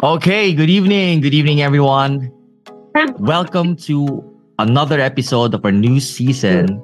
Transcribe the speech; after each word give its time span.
Okay, 0.00 0.54
good 0.54 0.70
evening. 0.70 1.20
Good 1.22 1.34
evening, 1.34 1.60
everyone. 1.60 2.30
Welcome 3.18 3.74
to 3.90 4.22
another 4.60 5.00
episode 5.00 5.54
of 5.54 5.64
our 5.64 5.72
new 5.72 5.98
season, 5.98 6.80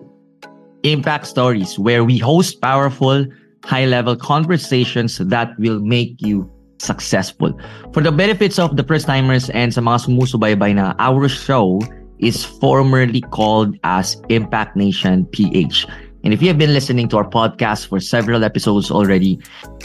Impact 0.82 1.24
Stories, 1.28 1.78
where 1.78 2.02
we 2.02 2.18
host 2.18 2.60
powerful, 2.60 3.24
high 3.62 3.86
level 3.86 4.16
conversations 4.16 5.18
that 5.18 5.56
will 5.60 5.78
make 5.78 6.16
you 6.18 6.50
successful. 6.80 7.56
For 7.92 8.02
the 8.02 8.10
benefits 8.10 8.58
of 8.58 8.74
the 8.74 8.82
first 8.82 9.06
timers 9.06 9.48
and 9.50 9.72
sa 9.72 9.80
mga 9.80 10.10
sumusubaybay 10.10 10.74
na, 10.74 10.98
our 10.98 11.28
show 11.28 11.78
is 12.18 12.42
formerly 12.42 13.22
called 13.30 13.78
as 13.84 14.18
Impact 14.28 14.74
Nation 14.74 15.22
PH. 15.30 15.86
And 16.24 16.32
if 16.32 16.40
you 16.40 16.48
have 16.48 16.56
been 16.56 16.72
listening 16.72 17.12
to 17.12 17.20
our 17.20 17.28
podcast 17.28 17.92
for 17.92 18.00
several 18.00 18.44
episodes 18.44 18.90
already, 18.90 19.38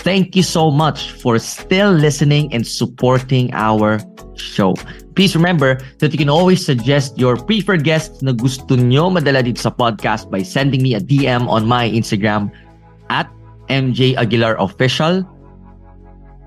thank 0.07 0.39
you 0.39 0.43
so 0.43 0.71
much 0.71 1.11
for 1.11 1.37
still 1.37 1.91
listening 1.91 2.47
and 2.53 2.65
supporting 2.65 3.53
our 3.53 3.99
show. 4.39 4.73
Please 5.19 5.35
remember 5.35 5.75
that 5.99 6.13
you 6.13 6.17
can 6.17 6.29
always 6.29 6.65
suggest 6.65 7.19
your 7.19 7.35
preferred 7.35 7.83
guests 7.83 8.23
na 8.23 8.31
gusto 8.31 8.79
nyo 8.79 9.11
madala 9.11 9.43
dito 9.43 9.59
sa 9.59 9.69
podcast 9.69 10.31
by 10.31 10.39
sending 10.39 10.79
me 10.79 10.95
a 10.95 11.03
DM 11.03 11.43
on 11.51 11.67
my 11.67 11.91
Instagram 11.91 12.47
at 13.11 13.27
MJ 13.67 14.15
Aguilar 14.15 14.55
Official. 14.63 15.27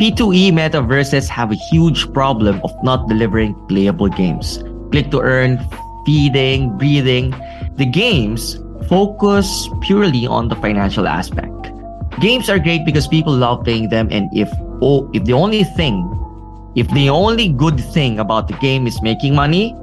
P2E 0.00 0.52
metaverses 0.52 1.28
have 1.28 1.50
a 1.50 1.56
huge 1.70 2.10
problem 2.14 2.60
of 2.64 2.72
not 2.82 3.06
delivering 3.06 3.54
playable 3.66 4.08
games. 4.08 4.62
Click 4.92 5.10
to 5.10 5.20
earn, 5.20 5.58
feeding, 6.06 6.78
breathing. 6.78 7.30
The 7.76 7.86
games 7.86 8.56
focus 8.88 9.68
purely 9.82 10.26
on 10.26 10.48
the 10.48 10.56
financial 10.56 11.06
aspect. 11.06 11.72
Games 12.20 12.48
are 12.48 12.58
great 12.58 12.84
because 12.84 13.08
people 13.08 13.34
love 13.34 13.64
playing 13.64 13.88
them, 13.88 14.08
and 14.10 14.28
if 14.36 14.50
oh, 14.82 15.10
if 15.12 15.24
the 15.24 15.32
only 15.32 15.64
thing, 15.64 16.08
if 16.74 16.88
the 16.90 17.08
only 17.08 17.48
good 17.48 17.80
thing 17.80 18.18
about 18.18 18.48
the 18.48 18.54
game 18.54 18.86
is 18.86 19.00
making 19.02 19.34
money, 19.34 19.74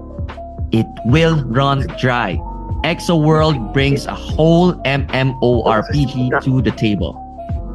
it 0.72 0.86
will 1.06 1.44
run 1.46 1.88
dry. 2.00 2.38
Exo 2.84 3.22
World 3.22 3.74
brings 3.74 4.06
a 4.06 4.14
whole 4.16 4.74
MMORPG 4.84 6.42
to 6.44 6.62
the 6.62 6.72
table. 6.72 7.14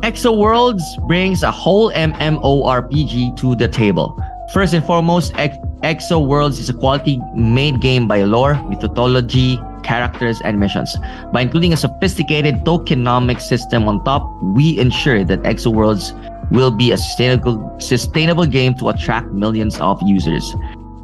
Exo 0.03 0.37
Worlds 0.37 0.85
brings 1.09 1.43
a 1.43 1.51
whole 1.51 1.91
MMORPG 1.93 3.37
to 3.37 3.55
the 3.57 3.69
table. 3.69 4.19
First 4.53 4.73
and 4.73 4.85
foremost, 4.85 5.33
Ex- 5.37 5.57
Exo 5.83 6.27
Worlds 6.27 6.59
is 6.59 6.69
a 6.71 6.75
quality 6.75 7.21
made 7.35 7.81
game 7.81 8.07
by 8.07 8.23
lore, 8.23 8.55
mythology, 8.69 9.59
characters, 9.85 10.41
and 10.43 10.59
missions. 10.59 10.97
By 11.33 11.43
including 11.43 11.73
a 11.73 11.77
sophisticated 11.77 12.65
tokenomic 12.65 13.41
system 13.41 13.87
on 13.87 14.03
top, 14.05 14.29
we 14.43 14.79
ensure 14.79 15.25
that 15.25 15.43
Exo 15.43 15.73
Worlds 15.73 16.13
will 16.51 16.71
be 16.71 16.93
a 16.93 16.97
sustainable, 16.97 17.77
sustainable 17.79 18.47
game 18.47 18.75
to 18.75 18.89
attract 18.89 19.29
millions 19.33 19.79
of 19.81 20.01
users. 20.03 20.55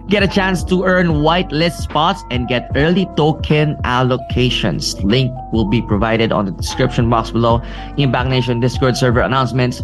Get 0.09 0.25
a 0.25 0.29
chance 0.29 0.65
to 0.65 0.83
earn 0.85 1.23
whitelist 1.23 1.83
spots 1.83 2.25
and 2.33 2.49
get 2.49 2.69
early 2.75 3.07
token 3.17 3.77
allocations. 3.85 5.01
Link 5.05 5.33
will 5.53 5.67
be 5.67 5.81
provided 5.83 6.33
on 6.33 6.47
the 6.47 6.51
description 6.51 7.09
box 7.09 7.31
below. 7.31 7.63
Impact 7.97 8.29
Nation 8.29 8.59
Discord 8.59 8.97
server 8.97 9.21
announcements 9.21 9.83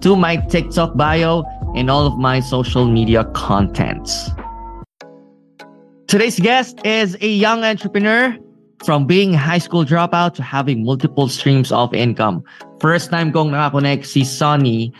to 0.00 0.16
my 0.16 0.36
TikTok 0.36 0.96
bio 0.96 1.44
and 1.76 1.90
all 1.90 2.06
of 2.06 2.18
my 2.18 2.40
social 2.40 2.86
media 2.86 3.24
contents. 3.34 4.30
Today's 6.08 6.40
guest 6.40 6.80
is 6.86 7.18
a 7.20 7.28
young 7.28 7.64
entrepreneur 7.64 8.34
from 8.82 9.04
being 9.04 9.34
high 9.34 9.60
school 9.60 9.84
dropout 9.84 10.32
to 10.40 10.42
having 10.42 10.82
multiple 10.82 11.28
streams 11.28 11.70
of 11.70 11.92
income. 11.92 12.42
First 12.80 13.10
time 13.10 13.30
kong 13.30 13.52
nakakonect 13.52 14.08
si 14.08 14.24
Sonny 14.24 14.90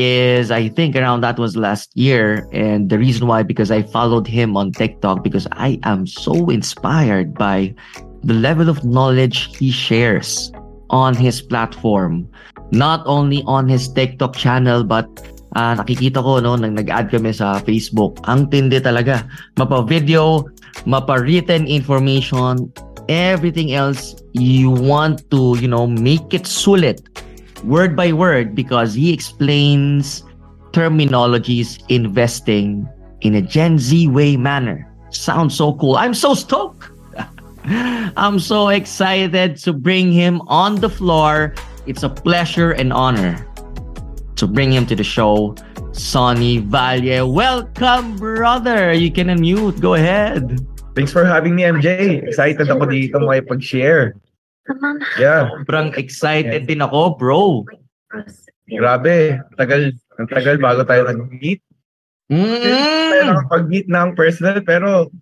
is 0.00 0.50
I 0.50 0.72
think 0.72 0.96
around 0.96 1.20
that 1.20 1.36
was 1.36 1.54
last 1.54 1.92
year. 1.92 2.48
And 2.56 2.88
the 2.88 2.96
reason 2.96 3.28
why, 3.28 3.42
because 3.42 3.70
I 3.70 3.82
followed 3.82 4.26
him 4.26 4.56
on 4.56 4.72
TikTok 4.72 5.22
because 5.22 5.46
I 5.52 5.78
am 5.84 6.06
so 6.06 6.48
inspired 6.48 7.34
by 7.34 7.74
the 8.24 8.32
level 8.32 8.70
of 8.70 8.80
knowledge 8.88 9.54
he 9.60 9.70
shares 9.70 10.50
on 10.88 11.12
his 11.12 11.42
platform. 11.42 12.24
Not 12.72 13.04
only 13.04 13.44
on 13.44 13.68
his 13.68 13.92
TikTok 13.92 14.34
channel, 14.34 14.82
but 14.82 15.12
uh, 15.54 15.74
nakikita 15.78 16.22
ko 16.22 16.38
no, 16.42 16.54
nang 16.54 16.74
nag-add 16.74 17.10
kami 17.10 17.32
sa 17.32 17.58
Facebook. 17.62 18.18
Ang 18.26 18.50
tindi 18.50 18.78
talaga. 18.82 19.26
Mapa-video, 19.58 20.46
mapa-written 20.86 21.66
information, 21.66 22.72
everything 23.08 23.72
else 23.72 24.14
you 24.32 24.70
want 24.70 25.28
to, 25.30 25.56
you 25.60 25.68
know, 25.68 25.86
make 25.86 26.34
it 26.34 26.42
sulit 26.42 27.00
word 27.64 27.96
by 27.96 28.12
word 28.12 28.54
because 28.54 28.94
he 28.94 29.12
explains 29.12 30.22
terminologies 30.72 31.82
investing 31.88 32.86
in 33.22 33.34
a 33.34 33.42
Gen 33.42 33.78
Z 33.78 34.06
way 34.08 34.36
manner. 34.36 34.86
Sounds 35.10 35.56
so 35.56 35.74
cool. 35.74 35.96
I'm 35.96 36.14
so 36.14 36.34
stoked. 36.34 36.90
I'm 38.16 38.38
so 38.38 38.68
excited 38.68 39.56
to 39.58 39.72
bring 39.72 40.12
him 40.12 40.42
on 40.48 40.76
the 40.76 40.90
floor. 40.90 41.54
It's 41.86 42.02
a 42.02 42.10
pleasure 42.10 42.72
and 42.72 42.92
honor 42.92 43.46
to 44.36 44.46
bring 44.46 44.72
him 44.72 44.86
to 44.86 44.96
the 44.96 45.04
show. 45.04 45.54
Sonny 45.94 46.58
Valle, 46.58 47.22
welcome, 47.22 48.18
brother. 48.18 48.92
You 48.92 49.14
can 49.14 49.30
unmute. 49.30 49.78
Go 49.78 49.94
ahead. 49.94 50.58
Thanks 50.98 51.14
for 51.14 51.22
having 51.22 51.54
me, 51.54 51.62
MJ. 51.62 52.18
Excited 52.26 52.66
ako 52.66 52.90
dito 52.90 53.22
makipag-share. 53.22 54.18
Yeah. 55.14 55.54
Sobrang 55.54 55.94
excited 55.94 56.66
din 56.66 56.82
ako, 56.82 57.14
bro. 57.14 57.62
Grabe. 58.66 59.38
Tagal, 59.54 59.94
ang 60.18 60.28
tagal 60.30 60.58
bago 60.58 60.82
tayo 60.82 61.06
nag-meet. 61.06 61.62
Mm. 62.26 62.58
Tayo 62.58 63.22
nakapag-meet 63.30 63.86
ng 63.86 64.08
personal, 64.18 64.58
pero 64.66 65.14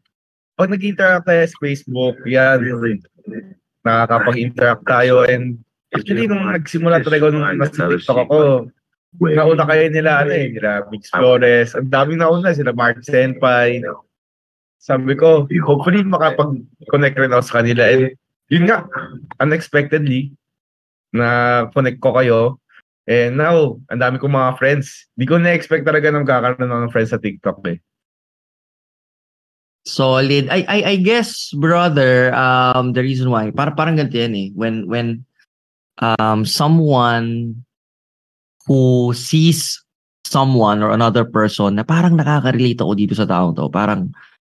pag 0.57 0.73
nag-interact 0.73 1.29
tayo 1.29 1.45
sa 1.45 1.59
Facebook, 1.61 2.17
yan. 2.25 2.65
Nakakapag-interact 3.85 4.89
tayo 4.89 5.29
and 5.29 5.61
actually 5.93 6.25
nung 6.25 6.49
nagsimula 6.49 7.05
talaga 7.05 7.29
nung 7.29 7.45
nasa 7.61 7.93
TikTok 7.93 8.25
ako, 8.25 8.39
nauna 9.21 9.69
kayo 9.69 9.93
nila, 9.93 10.25
ano 10.25 10.33
eh, 10.33 10.49
nila 10.49 10.89
Mix 10.89 11.13
Flores, 11.13 11.77
ang 11.77 11.93
daming 11.93 12.21
nauna, 12.21 12.57
sila 12.57 12.73
Mark 12.73 13.05
Senpai. 13.05 13.85
Sabi 14.81 15.15
ko, 15.15 15.45
hopefully 15.63 16.03
makapag-connect 16.03 17.17
rin 17.21 17.35
ako 17.35 17.43
sa 17.45 17.57
kanila. 17.61 17.87
And 17.87 18.17
yun 18.49 18.67
nga, 18.67 18.89
unexpectedly, 19.39 20.33
na 21.13 21.69
connect 21.71 22.01
ko 22.01 22.17
kayo. 22.17 22.41
And 23.05 23.37
now, 23.37 23.79
ang 23.93 24.01
dami 24.01 24.17
kong 24.19 24.33
mga 24.33 24.57
friends. 24.59 25.07
Di 25.15 25.29
ko 25.29 25.37
na-expect 25.37 25.85
talaga 25.85 26.09
na 26.09 26.25
magkakaroon 26.25 26.71
ng 26.71 26.93
friends 26.95 27.13
sa 27.13 27.21
TikTok 27.21 27.61
eh. 27.69 27.79
Solid. 29.83 30.47
I, 30.47 30.63
I 30.71 30.79
I 30.95 30.97
guess 31.03 31.51
brother, 31.59 32.31
um 32.39 32.95
the 32.95 33.03
reason 33.03 33.35
why 33.35 33.51
para 33.51 33.75
parang 33.75 33.99
ganito 33.99 34.15
yan 34.15 34.35
eh. 34.39 34.49
When 34.55 34.87
when 34.87 35.27
um 35.99 36.47
someone 36.47 37.59
who 38.67 39.11
sees 39.15 39.81
someone 40.27 40.81
or 40.81 40.95
another 40.95 41.27
person 41.27 41.77
na 41.77 41.85
parang 41.85 42.17
nakaka-relate 42.17 42.81
ako 42.81 42.93
dito 42.95 43.15
sa 43.17 43.29
taong 43.29 43.53
to. 43.59 43.69
Parang 43.69 44.11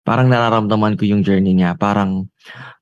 parang 0.03 0.27
nararamdaman 0.27 0.99
ko 0.99 1.07
yung 1.07 1.23
journey 1.23 1.55
niya. 1.55 1.79
Parang 1.79 2.27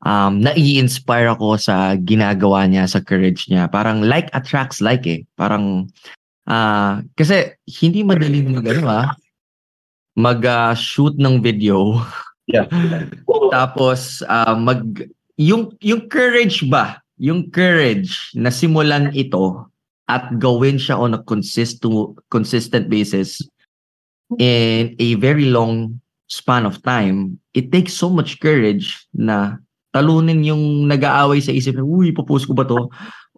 um, 0.04 0.32
nai-inspire 0.40 1.28
ako 1.30 1.60
sa 1.60 1.94
ginagawa 2.00 2.64
niya, 2.64 2.88
sa 2.88 3.04
courage 3.04 3.46
niya. 3.52 3.68
Parang 3.68 4.00
like 4.00 4.32
attracts 4.32 4.80
like 4.80 5.04
eh. 5.04 5.20
Parang, 5.36 5.86
uh, 6.48 7.04
kasi 7.20 7.52
hindi 7.68 8.00
madaling 8.00 8.56
mag, 8.56 8.66
ano 8.72 8.84
ah, 8.88 9.08
mag-shoot 10.16 11.20
ng 11.20 11.44
video 11.44 12.00
Yeah. 12.50 12.66
Tapos 13.54 14.26
uh, 14.26 14.58
mag 14.58 14.82
yung 15.38 15.72
yung 15.80 16.10
courage 16.10 16.66
ba? 16.66 16.98
Yung 17.20 17.48
courage 17.52 18.34
na 18.34 18.50
simulan 18.50 19.14
ito 19.14 19.69
at 20.10 20.26
gawin 20.42 20.76
siya 20.76 20.98
on 20.98 21.14
a 21.14 21.22
consist 21.22 21.86
consistent 22.34 22.90
basis 22.90 23.38
in 24.42 24.98
a 24.98 25.14
very 25.22 25.46
long 25.46 26.02
span 26.30 26.66
of 26.66 26.82
time, 26.82 27.38
it 27.54 27.70
takes 27.70 27.94
so 27.94 28.10
much 28.10 28.38
courage 28.38 29.06
na 29.14 29.58
talunin 29.90 30.46
yung 30.46 30.86
nag-aaway 30.86 31.42
sa 31.42 31.50
isip, 31.50 31.78
uy, 31.82 32.14
popost 32.14 32.46
ko 32.46 32.54
ba 32.54 32.62
to? 32.62 32.86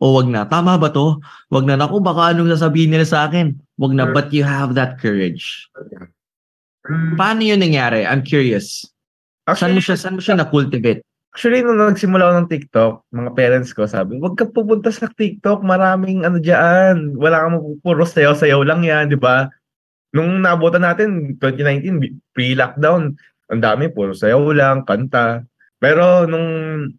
O 0.02 0.18
wag 0.18 0.28
na, 0.28 0.44
tama 0.44 0.76
ba 0.76 0.92
to? 0.92 1.16
Wag 1.48 1.64
na, 1.64 1.80
naku, 1.80 2.02
baka 2.02 2.36
anong 2.36 2.52
sasabihin 2.52 2.92
nila 2.92 3.08
sa 3.08 3.24
akin? 3.24 3.56
Wag 3.80 3.96
na, 3.96 4.04
but 4.12 4.28
you 4.34 4.44
have 4.44 4.76
that 4.76 5.00
courage. 5.00 5.68
Paano 7.16 7.40
yun 7.40 7.62
nangyari? 7.62 8.04
I'm 8.04 8.20
curious. 8.20 8.84
Actually, 9.48 9.58
saan 9.58 9.74
mo 9.78 9.80
siya, 9.80 9.96
saan 9.96 10.14
mo 10.18 10.20
siya 10.20 10.36
na-cultivate? 10.36 11.02
Actually, 11.32 11.64
nung 11.64 11.80
nagsimula 11.80 12.28
ako 12.28 12.34
ng 12.36 12.50
TikTok, 12.52 12.92
mga 13.08 13.30
parents 13.32 13.72
ko 13.72 13.88
sabi, 13.88 14.20
wag 14.20 14.36
ka 14.36 14.44
pupunta 14.52 14.92
sa 14.92 15.08
TikTok, 15.08 15.64
maraming 15.64 16.28
ano 16.28 16.36
dyan. 16.36 17.16
Wala 17.16 17.48
kang 17.48 17.80
puro 17.80 18.04
sayaw-sayaw 18.04 18.60
lang 18.60 18.84
yan, 18.84 19.08
di 19.08 19.16
ba? 19.16 19.48
Nung 20.12 20.44
nabutan 20.44 20.84
natin, 20.84 21.40
2019, 21.40 22.36
pre-lockdown, 22.36 23.16
ang 23.48 23.62
dami, 23.64 23.88
puro 23.88 24.12
sayaw 24.12 24.44
lang, 24.52 24.84
kanta. 24.84 25.48
Pero 25.80 26.28
nung 26.28 26.48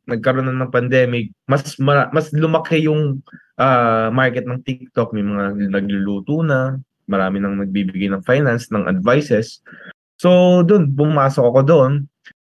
nagkaroon 0.09 0.49
na 0.49 0.65
ng 0.65 0.73
pandemic, 0.73 1.29
mas 1.45 1.77
mas 2.09 2.33
lumaki 2.33 2.89
yung 2.89 3.21
uh, 3.61 4.09
market 4.09 4.49
ng 4.49 4.65
TikTok. 4.65 5.13
May 5.13 5.21
mga 5.21 5.61
nagluluto 5.69 6.41
na, 6.41 6.81
marami 7.05 7.37
nang 7.37 7.61
nagbibigay 7.61 8.09
ng 8.09 8.25
finance, 8.25 8.73
ng 8.73 8.89
advices. 8.89 9.61
So, 10.17 10.65
doon, 10.65 10.89
pumasok 10.97 11.45
ako 11.53 11.61
doon. 11.63 11.91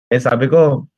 And 0.09 0.21
sabi 0.21 0.49
ko, 0.49 0.89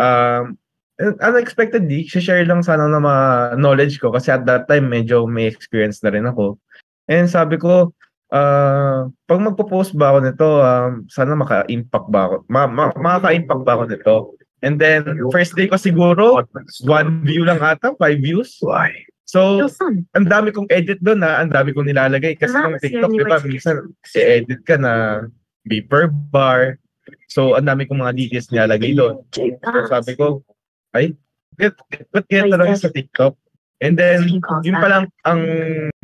um, 0.00 0.56
unexpectedly, 1.00 2.08
share 2.08 2.44
lang 2.48 2.64
sana 2.64 2.88
ng 2.88 3.04
mga 3.04 3.24
knowledge 3.60 4.00
ko 4.00 4.12
kasi 4.12 4.32
at 4.32 4.48
that 4.48 4.64
time, 4.64 4.88
medyo 4.88 5.28
may 5.28 5.44
experience 5.44 6.00
na 6.00 6.12
rin 6.12 6.24
ako. 6.24 6.56
And 7.06 7.28
sabi 7.28 7.60
ko, 7.60 7.92
uh, 8.32 9.06
pag 9.28 9.40
magpo-post 9.40 9.94
ba 9.94 10.14
ako 10.14 10.18
nito, 10.24 10.48
um, 10.64 11.04
sana 11.12 11.36
maka-impact 11.36 12.08
ba 12.08 12.20
ako? 12.30 12.34
Ma- 12.48 12.70
ma- 12.70 12.96
makaka-impact 12.96 13.62
ba 13.62 13.72
ako 13.76 13.84
nito? 13.92 14.14
And 14.64 14.80
then, 14.80 15.04
first 15.30 15.52
day 15.52 15.68
ko 15.68 15.76
siguro, 15.76 16.40
one 16.88 17.22
view 17.28 17.44
lang 17.44 17.60
ata, 17.60 17.92
five 18.00 18.18
views. 18.24 18.56
Why? 18.64 18.88
So, 19.28 19.68
ang 20.16 20.26
dami 20.26 20.54
kong 20.54 20.70
edit 20.72 21.02
doon 21.04 21.20
na, 21.20 21.44
ang 21.44 21.52
dami 21.52 21.76
kong 21.76 21.92
nilalagay. 21.92 22.40
Kasi 22.40 22.56
ng 22.56 22.80
TikTok, 22.80 23.10
di 23.12 23.26
ba, 23.26 23.38
minsan, 23.44 23.92
si-edit 24.08 24.64
ka 24.64 24.80
na 24.80 25.26
beeper 25.68 26.08
bar. 26.08 26.80
So, 27.26 27.54
ang 27.54 27.66
dami 27.66 27.86
kong 27.86 28.02
mga 28.02 28.16
details 28.16 28.50
nilalagay 28.50 28.96
doon. 28.96 29.22
So, 29.30 29.46
sabi 29.90 30.12
ko, 30.16 30.42
ay, 30.96 31.14
get, 31.58 31.76
get, 31.90 32.26
get 32.28 32.46
na 32.50 32.58
lang 32.58 32.76
sa 32.76 32.90
TikTok. 32.90 33.36
And 33.84 33.92
then, 33.92 34.40
yun 34.64 34.76
pa 34.80 34.88
lang, 34.88 35.04
ang 35.28 35.40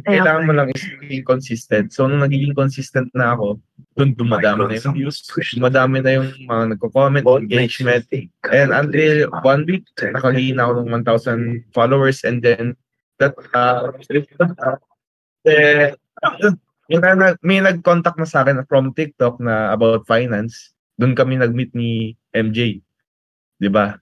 kailangan 0.04 0.44
mo 0.44 0.52
lang 0.52 0.68
is 0.76 0.84
maging 1.00 1.24
consistent. 1.24 1.86
So, 1.96 2.04
nung 2.04 2.20
nagiging 2.20 2.52
consistent 2.52 3.08
na 3.16 3.32
ako, 3.32 3.64
doon 3.96 4.12
dumadami 4.12 4.68
na 4.68 4.76
yung 4.76 4.92
views, 4.92 5.24
dumadami 5.56 6.04
na 6.04 6.20
yung 6.20 6.28
mga 6.44 6.76
nagko-comment, 6.76 7.24
engagement. 7.24 8.04
And 8.52 8.76
until 8.76 9.32
one 9.40 9.64
week, 9.64 9.88
nakagiging 9.96 10.60
ako 10.60 10.84
ng 10.84 10.92
1,000 11.00 11.72
followers. 11.72 12.28
And 12.28 12.44
then, 12.44 12.76
that, 13.16 13.32
uh, 13.56 13.88
eh, 15.48 15.96
uh, 16.20 17.36
may 17.40 17.64
nag-contact 17.64 18.20
na 18.20 18.28
sa 18.28 18.44
akin 18.44 18.68
from 18.68 18.92
TikTok 18.92 19.40
na 19.40 19.72
about 19.72 20.04
finance. 20.04 20.76
Doon 21.00 21.16
kami 21.16 21.40
nag-meet 21.40 21.72
ni 21.72 22.16
MJ. 22.32 22.82
'Di 23.58 23.68
ba? 23.72 23.96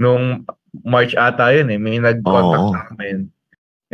Nung 0.00 0.48
March 0.86 1.12
ata 1.18 1.50
yun 1.52 1.68
eh. 1.74 1.78
May 1.78 1.98
nag-contact 1.98 2.62
oh. 2.62 2.72
sa 2.72 2.82
amin. 2.94 3.28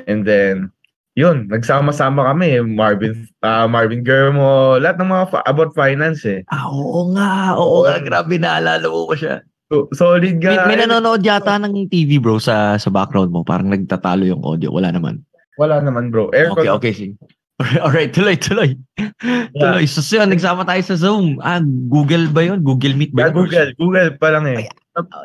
And 0.05 0.29
then, 0.29 0.69
yun, 1.17 1.49
nagsama-sama 1.49 2.29
kami. 2.31 2.61
Marvin 2.61 3.25
uh, 3.41 3.65
Marvin 3.65 4.05
Germo, 4.05 4.77
lahat 4.77 5.01
ng 5.01 5.09
mga 5.09 5.25
fa- 5.33 5.47
about 5.49 5.73
finance 5.73 6.29
eh. 6.29 6.45
Ah, 6.53 6.69
oo 6.69 7.11
nga. 7.17 7.57
Oo 7.57 7.89
nga. 7.89 7.97
Grabe, 8.05 8.37
naalala 8.37 8.85
mo 8.85 9.09
ko 9.09 9.17
siya. 9.17 9.41
So, 9.67 9.91
solid 9.97 10.39
guy. 10.39 10.55
May, 10.69 10.79
may 10.79 10.87
nanonood 10.87 11.27
yata 11.27 11.59
ng 11.59 11.91
TV 11.91 12.23
bro 12.23 12.39
sa 12.39 12.79
sa 12.79 12.87
background 12.93 13.35
mo. 13.35 13.43
Parang 13.43 13.67
nagtatalo 13.67 14.23
yung 14.23 14.45
audio. 14.47 14.71
Wala 14.71 14.95
naman. 14.95 15.27
Wala 15.59 15.83
naman 15.83 16.13
bro. 16.13 16.31
Aircon. 16.31 16.63
Okay, 16.63 16.71
okay. 16.71 16.93
Sige. 16.95 17.13
Alright, 17.57 18.13
tuloy, 18.13 18.37
tuloy. 18.37 18.77
Yeah. 19.25 19.49
Tuloy. 19.57 19.89
So, 19.89 20.05
so, 20.05 20.21
nagsama 20.21 20.69
tayo 20.69 20.83
sa 20.85 20.97
Zoom. 21.01 21.41
Ah, 21.41 21.65
Google 21.89 22.29
ba 22.29 22.45
yun? 22.45 22.61
Google 22.61 22.93
Meet 22.93 23.17
ba 23.17 23.33
yun? 23.33 23.33
Yeah, 23.33 23.33
Google. 23.33 23.71
Google 23.81 24.11
pa 24.21 24.29
lang 24.37 24.45
eh. 24.45 24.69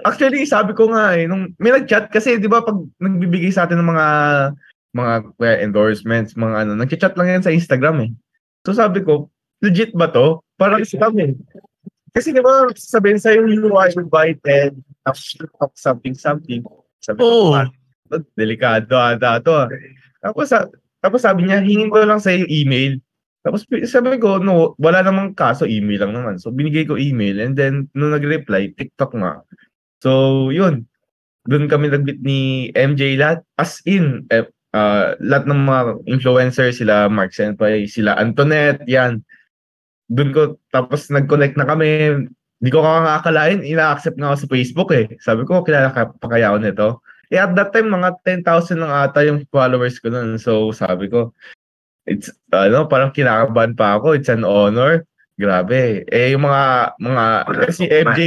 Actually, 0.08 0.48
sabi 0.48 0.72
ko 0.72 0.92
nga 0.92 1.16
eh, 1.16 1.28
nung 1.28 1.52
may 1.60 1.76
nag-chat 1.76 2.12
kasi 2.12 2.36
'di 2.36 2.52
ba 2.52 2.60
pag 2.60 2.76
nagbibigay 3.00 3.52
sa 3.56 3.64
atin 3.64 3.80
ng 3.80 3.88
mga 3.88 4.08
mga 4.92 5.14
uh, 5.40 5.58
endorsements, 5.64 6.36
mga 6.36 6.68
ano, 6.68 6.72
nag-chat 6.76 7.16
lang 7.16 7.40
yan 7.40 7.44
sa 7.44 7.56
Instagram 7.56 8.04
eh. 8.04 8.12
So 8.68 8.76
sabi 8.76 9.00
ko, 9.04 9.32
legit 9.64 9.96
ba 9.96 10.12
to? 10.12 10.44
Parang 10.60 10.84
scam 10.84 11.16
eh. 11.24 11.32
Kasi 12.12 12.36
'di 12.36 12.44
ba 12.44 12.68
sabihin 12.76 13.20
sa 13.20 13.32
yung 13.32 13.48
you 13.48 13.72
are 13.76 13.92
invited 13.96 14.76
something 15.76 16.16
something. 16.16 16.64
Sabi 17.00 17.20
oh. 17.24 17.56
ko, 17.56 18.20
delikado 18.36 19.00
ata 19.00 19.40
to. 19.40 19.56
Ah. 19.56 19.68
Tapos, 20.22 20.54
tapos 21.02 21.26
sabi 21.26 21.50
niya, 21.50 21.66
hingin 21.66 21.90
ko 21.90 22.06
lang 22.06 22.22
sa 22.22 22.30
iyo 22.30 22.46
email. 22.48 23.02
Tapos 23.42 23.66
sabi 23.90 24.22
ko, 24.22 24.38
no, 24.38 24.78
wala 24.78 25.02
namang 25.02 25.34
kaso, 25.34 25.66
email 25.66 26.06
lang 26.06 26.14
naman. 26.14 26.38
So 26.38 26.54
binigay 26.54 26.86
ko 26.86 26.94
email 26.96 27.42
and 27.42 27.58
then 27.58 27.90
nung 27.98 28.14
nag-reply, 28.14 28.78
TikTok 28.78 29.18
nga. 29.18 29.42
So 30.06 30.54
yun, 30.54 30.86
doon 31.50 31.66
kami 31.66 31.90
nag-meet 31.90 32.22
ni 32.22 32.70
MJ 32.78 33.18
lahat. 33.18 33.42
As 33.58 33.82
in, 33.90 34.30
eh, 34.30 34.46
uh, 34.78 35.18
lahat 35.18 35.50
ng 35.50 35.62
mga 35.66 35.82
influencers, 36.06 36.78
sila 36.78 37.10
Mark 37.10 37.34
Senpai, 37.34 37.90
sila 37.90 38.14
Antoinette, 38.22 38.86
yan. 38.86 39.26
Doon 40.12 40.30
ko, 40.36 40.42
tapos 40.70 41.10
nag-connect 41.10 41.58
na 41.58 41.66
kami. 41.66 41.90
Hindi 42.62 42.70
ko 42.70 42.86
kakakalain, 42.86 43.66
ina-accept 43.66 44.22
nga 44.22 44.30
ako 44.30 44.38
sa 44.38 44.52
Facebook 44.54 44.90
eh. 44.94 45.06
Sabi 45.18 45.50
ko, 45.50 45.66
kilala 45.66 45.90
ka 45.90 46.14
pa 46.14 46.28
kaya 46.30 46.54
ako 46.54 46.58
nito? 46.62 46.90
Eh 47.32 47.40
at 47.40 47.56
that 47.56 47.72
time, 47.72 47.88
mga 47.88 48.20
10,000 48.44 48.76
lang 48.84 48.92
ata 48.92 49.24
yung 49.24 49.48
followers 49.48 49.98
ko 50.04 50.12
noon. 50.12 50.36
So 50.36 50.76
sabi 50.76 51.08
ko, 51.08 51.32
it's 52.04 52.28
ano 52.52 52.86
parang 52.92 53.16
kinakabahan 53.16 53.74
pa 53.74 53.96
ako. 53.96 54.20
It's 54.20 54.28
an 54.28 54.44
honor. 54.44 55.08
Grabe. 55.40 56.06
Eh 56.12 56.36
yung 56.36 56.46
mga 56.46 56.94
mga 57.02 57.24
si 57.74 57.90
MJ 57.90 58.20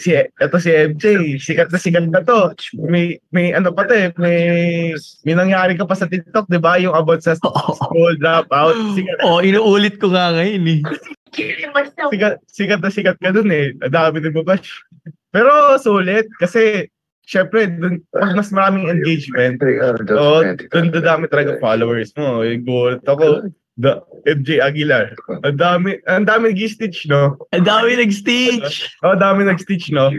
si 0.00 0.16
ito 0.16 0.56
si 0.56 0.70
MJ 0.72 1.36
sikat 1.36 1.68
na 1.68 1.76
sikat 1.82 2.06
na 2.08 2.24
to. 2.24 2.56
may 2.78 3.20
may 3.34 3.52
ano 3.52 3.68
pa 3.68 3.84
to 3.84 3.92
eh 3.92 4.08
may 4.16 4.38
may 5.28 5.34
nangyari 5.36 5.76
ka 5.76 5.84
pa 5.84 5.92
sa 5.92 6.08
TikTok 6.08 6.48
'di 6.48 6.62
ba? 6.62 6.80
Yung 6.80 6.96
about 6.96 7.20
sa 7.20 7.36
school 7.42 8.16
drop 8.16 8.48
out 8.48 8.72
sikat. 8.96 9.18
Oh 9.26 9.44
inuulit 9.44 10.00
ko 10.00 10.08
nga 10.14 10.32
ngayon 10.32 10.64
eh. 10.78 10.80
Sikat 11.34 12.34
sikat 12.48 12.80
na 12.80 12.88
sikat 12.88 13.18
ka 13.20 13.34
dun 13.34 13.50
eh. 13.52 13.76
Dami 13.90 14.24
nagbabash. 14.24 14.70
Pero 15.34 15.76
sulit 15.82 16.30
kasi 16.40 16.88
syempre, 17.24 17.66
dun, 17.68 18.00
pag 18.12 18.36
mas 18.36 18.52
maraming 18.52 18.88
engagement, 18.88 19.60
so, 20.08 20.44
dun 20.72 20.92
dami 20.92 21.24
talaga 21.28 21.56
followers 21.60 22.12
mo. 22.16 22.44
Yung 22.44 22.64
goal, 22.64 23.00
ako, 23.04 23.48
the 23.76 23.98
FJ 24.28 24.62
Aguilar. 24.62 25.18
Ang 25.42 25.58
dami, 25.58 25.98
ang 26.06 26.28
dami 26.28 26.54
nag-stitch, 26.54 27.10
no? 27.10 27.36
Ang 27.50 27.66
dami 27.66 27.98
nag-stitch! 27.98 28.94
Oo, 29.02 29.14
oh, 29.14 29.16
dami 29.18 29.48
nag-stitch, 29.48 29.90
no? 29.90 30.10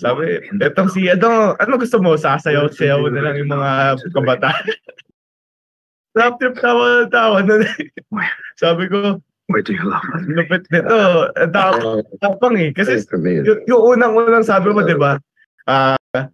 Sabi, 0.00 0.42
etong 0.58 0.90
si, 0.90 1.06
eto, 1.06 1.54
ano 1.54 1.72
gusto 1.78 2.02
mo? 2.02 2.18
Sasayaw-sayaw 2.18 3.06
na 3.12 3.22
lang 3.22 3.36
yung 3.38 3.52
mga 3.54 4.00
kabataan. 4.10 4.66
Lap 6.18 6.34
trip 6.42 6.58
tawa 6.58 7.06
tawa 7.06 7.44
na 7.46 7.62
Sabi 8.62 8.90
ko, 8.90 9.22
Where 9.46 9.62
do 9.62 9.78
you 9.78 9.86
love 9.86 10.02
me? 10.26 10.34
Lupit 10.34 10.66
nito. 10.74 11.30
Tapang, 11.54 12.02
tapang 12.18 12.58
eh. 12.58 12.74
Kasi 12.74 12.98
yung, 13.46 13.62
yung 13.70 13.82
unang-unang 13.94 14.42
sabi 14.42 14.74
mo, 14.74 14.82
di 14.82 14.98
ba? 14.98 15.22
Ah, 15.70 15.94
uh, 15.94 16.26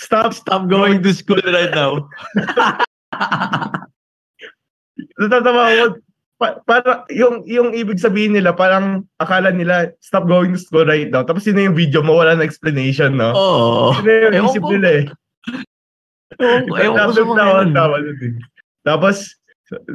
Stop, 0.00 0.32
stop 0.32 0.64
going 0.64 1.04
to 1.04 1.12
school 1.12 1.44
right 1.44 1.68
now. 1.76 2.08
Natatawa 5.20 5.76
ako. 5.76 6.00
Pa, 6.40 6.56
para 6.64 7.04
yung 7.12 7.44
yung 7.44 7.76
ibig 7.76 8.00
sabihin 8.00 8.32
nila 8.32 8.56
parang 8.56 9.04
akala 9.20 9.52
nila 9.52 9.92
stop 10.00 10.24
going 10.24 10.56
to 10.56 10.60
school 10.60 10.88
right 10.88 11.12
now. 11.12 11.20
Tapos 11.20 11.44
sino 11.44 11.60
yung 11.60 11.76
video 11.76 12.00
mo 12.00 12.16
wala 12.16 12.32
na 12.32 12.48
explanation 12.48 13.12
no? 13.20 13.36
Oo. 13.36 13.92
Sino 14.00 14.32
yung 14.32 14.48
isip 14.48 14.64
nila 14.64 15.04
eh. 15.04 15.06
Ewan 16.40 16.96
ko 16.96 17.12
sa 17.12 17.24
mga 17.28 17.44
eh. 18.24 18.32
tapos 18.80 19.36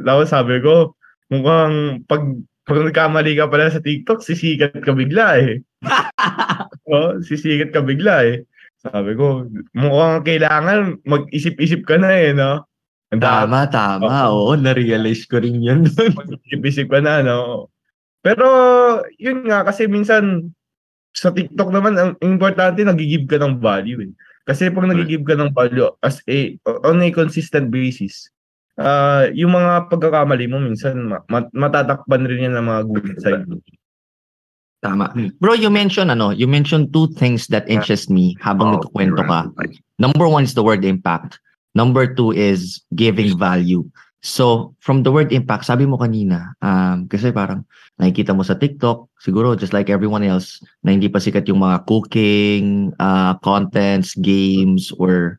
tapos 0.06 0.30
sabi 0.30 0.62
ko 0.62 0.94
mukhang 1.34 2.06
pag 2.06 2.22
pag 2.62 2.78
nagkamali 2.78 3.34
ka 3.34 3.50
pala 3.50 3.66
sa 3.66 3.82
TikTok 3.82 4.22
sisikat 4.22 4.78
ka 4.86 4.94
bigla 4.94 5.42
eh. 5.42 5.58
Oh 6.86 7.18
sisikat 7.18 7.74
ka 7.74 7.82
bigla 7.82 8.22
eh 8.22 8.46
sabi 8.90 9.12
ko, 9.18 9.46
mukhang 9.74 10.22
kailangan 10.26 11.00
mag-isip-isip 11.02 11.86
ka 11.86 11.96
na 11.98 12.10
eh, 12.14 12.32
no? 12.34 12.66
Tama, 13.14 13.70
tama. 13.70 14.06
Oo, 14.30 14.58
na-realize 14.58 15.24
ko 15.30 15.38
rin 15.38 15.62
yun. 15.62 15.86
mag-isip-isip 16.18 16.90
ka 16.90 16.98
na, 16.98 17.22
no? 17.22 17.70
Pero, 18.20 18.46
yun 19.22 19.46
nga, 19.46 19.62
kasi 19.62 19.86
minsan, 19.86 20.50
sa 21.14 21.30
TikTok 21.30 21.70
naman, 21.70 21.94
ang 21.94 22.12
importante, 22.20 22.82
nagigib 22.82 23.30
ka 23.30 23.38
ng 23.38 23.62
value 23.62 24.10
eh. 24.10 24.12
Kasi 24.46 24.70
pag 24.70 24.86
nagigib 24.86 25.26
ka 25.26 25.34
ng 25.34 25.50
value 25.50 25.90
as 26.02 26.22
a, 26.30 26.54
on 26.86 27.02
a 27.02 27.10
consistent 27.10 27.70
basis, 27.70 28.30
uh, 28.78 29.26
yung 29.34 29.56
mga 29.56 29.90
pagkakamali 29.90 30.46
mo 30.46 30.62
minsan 30.62 31.18
mat- 31.26 31.50
matatakpan 31.50 32.22
rin 32.28 32.46
yan 32.50 32.54
ng 32.54 32.66
mga 32.66 32.82
good 32.86 33.06
side. 33.18 33.42
Tama. 34.86 35.06
Bro, 35.40 35.58
you 35.58 35.70
mentioned 35.70 36.10
ano, 36.10 36.30
you 36.30 36.46
mentioned 36.46 36.92
two 36.92 37.10
things 37.18 37.46
that 37.48 37.66
interest 37.66 38.10
me 38.10 38.36
habang 38.38 38.70
oh, 38.70 38.72
nagkukwento 38.78 39.22
ka. 39.26 39.50
Number 39.98 40.28
one 40.28 40.44
is 40.44 40.54
the 40.54 40.62
word 40.62 40.84
impact. 40.84 41.40
Number 41.74 42.08
two 42.08 42.32
is 42.32 42.80
giving 42.94 43.36
value. 43.36 43.84
So, 44.26 44.74
from 44.82 45.04
the 45.06 45.12
word 45.12 45.30
impact, 45.30 45.70
sabi 45.70 45.86
mo 45.86 46.00
kanina, 46.00 46.50
um, 46.58 47.06
kasi 47.06 47.30
parang 47.30 47.62
nakikita 48.00 48.34
mo 48.34 48.42
sa 48.42 48.58
TikTok, 48.58 49.06
siguro 49.22 49.54
just 49.54 49.70
like 49.70 49.86
everyone 49.86 50.26
else, 50.26 50.58
na 50.82 50.90
hindi 50.90 51.06
pa 51.06 51.22
sikat 51.22 51.46
yung 51.46 51.62
mga 51.62 51.86
cooking, 51.86 52.90
uh, 52.98 53.38
contents, 53.44 54.18
games, 54.18 54.90
or 54.98 55.38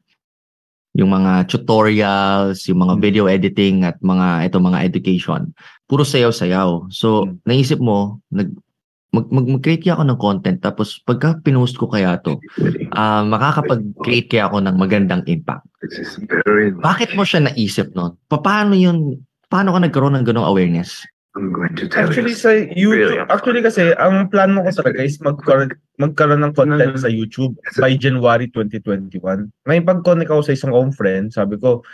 yung 0.96 1.14
mga 1.14 1.52
tutorials, 1.52 2.66
yung 2.66 2.82
mga 2.82 2.96
hmm. 2.98 3.04
video 3.04 3.26
editing 3.28 3.86
at 3.86 4.00
mga 4.00 4.50
ito 4.50 4.58
mga 4.58 4.82
education. 4.82 5.52
Puro 5.86 6.08
sayaw-sayaw. 6.08 6.90
So, 6.90 7.28
hmm. 7.28 7.44
naisip 7.44 7.78
mo, 7.84 8.24
nag 8.32 8.50
mag, 9.18 9.26
mag, 9.34 9.48
mag-create 9.50 9.82
kaya 9.82 9.98
ako 9.98 10.06
ng 10.06 10.20
content 10.22 10.60
tapos 10.62 11.02
pagka 11.02 11.42
pinost 11.42 11.74
ko 11.82 11.90
kaya 11.90 12.22
to, 12.22 12.38
uh, 12.94 13.26
makakapag-create 13.26 14.30
kaya 14.30 14.46
ako 14.46 14.62
ng 14.62 14.78
magandang 14.78 15.26
impact. 15.26 15.66
Bakit 16.78 17.18
mo 17.18 17.26
siya 17.26 17.50
naisip 17.50 17.98
noon? 17.98 18.14
Paano 18.30 18.78
yun, 18.78 19.18
paano 19.50 19.74
ka 19.74 19.80
nagkaroon 19.82 20.16
ng 20.22 20.26
ganong 20.30 20.46
awareness? 20.46 21.02
Actually 21.94 22.34
sa 22.34 22.50
YouTube, 22.74 23.22
actually 23.30 23.62
kasi 23.62 23.94
ang 24.02 24.26
plan 24.30 24.58
mo 24.58 24.66
ko 24.66 24.82
talaga 24.82 25.06
is 25.06 25.22
magkaroon, 25.22 25.70
magkaroon 26.02 26.42
ng 26.42 26.54
content 26.58 26.98
sa 26.98 27.10
YouTube 27.14 27.54
by 27.78 27.94
January 27.94 28.50
2021. 28.50 29.22
Ngayon 29.70 29.86
pag-connect 29.86 30.34
ako 30.34 30.42
sa 30.42 30.56
isang 30.58 30.74
conference, 30.74 31.38
sabi 31.38 31.62
ko, 31.62 31.86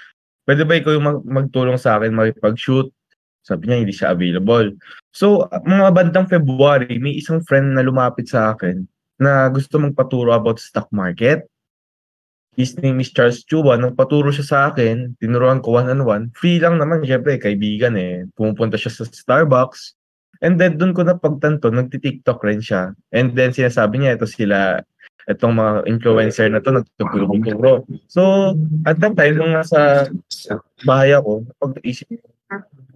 pwede 0.48 0.64
ba 0.64 0.80
ikaw 0.80 0.96
yung 0.96 1.08
mag- 1.08 1.28
magtulong 1.28 1.76
sa 1.76 2.00
akin 2.00 2.16
makipag-shoot? 2.16 2.88
Sabi 3.44 3.68
niya, 3.68 3.78
hindi 3.84 3.92
siya 3.92 4.16
available. 4.16 4.72
So, 5.12 5.52
mga 5.52 5.92
bandang 5.92 6.32
February, 6.32 6.96
may 6.96 7.20
isang 7.20 7.44
friend 7.44 7.76
na 7.76 7.84
lumapit 7.84 8.32
sa 8.32 8.56
akin 8.56 8.88
na 9.20 9.52
gusto 9.52 9.78
magpaturo 9.78 10.32
about 10.32 10.64
stock 10.64 10.88
market. 10.96 11.44
His 12.56 12.78
name 12.80 13.04
is 13.04 13.12
Charles 13.12 13.44
Chuba. 13.44 13.76
Nung 13.76 14.00
paturo 14.00 14.32
siya 14.32 14.46
sa 14.46 14.60
akin, 14.72 15.20
tinuruan 15.20 15.60
ko 15.60 15.76
one-on-one. 15.76 16.32
Free 16.38 16.62
lang 16.62 16.80
naman, 16.80 17.04
syempre, 17.04 17.36
kaibigan 17.36 18.00
eh. 18.00 18.24
Pumupunta 18.38 18.80
siya 18.80 18.94
sa 18.94 19.04
Starbucks. 19.10 19.98
And 20.40 20.56
then, 20.56 20.80
doon 20.80 20.94
ko 20.96 21.02
na 21.04 21.18
pagtanto, 21.18 21.68
nagti-TikTok 21.74 22.40
rin 22.46 22.62
siya. 22.62 22.96
And 23.12 23.34
then, 23.34 23.52
sinasabi 23.52 24.00
niya, 24.00 24.22
ito 24.22 24.30
sila, 24.30 24.86
itong 25.26 25.56
mga 25.56 25.72
influencer 25.90 26.48
na 26.48 26.62
to, 26.62 26.78
nagtuturo. 26.78 27.84
So, 28.06 28.54
at 28.86 29.02
that 29.02 29.18
time, 29.18 29.36
nung 29.36 29.58
nasa 29.58 30.08
bahay 30.86 31.18
ako, 31.18 31.50
pag-isip 31.58 32.22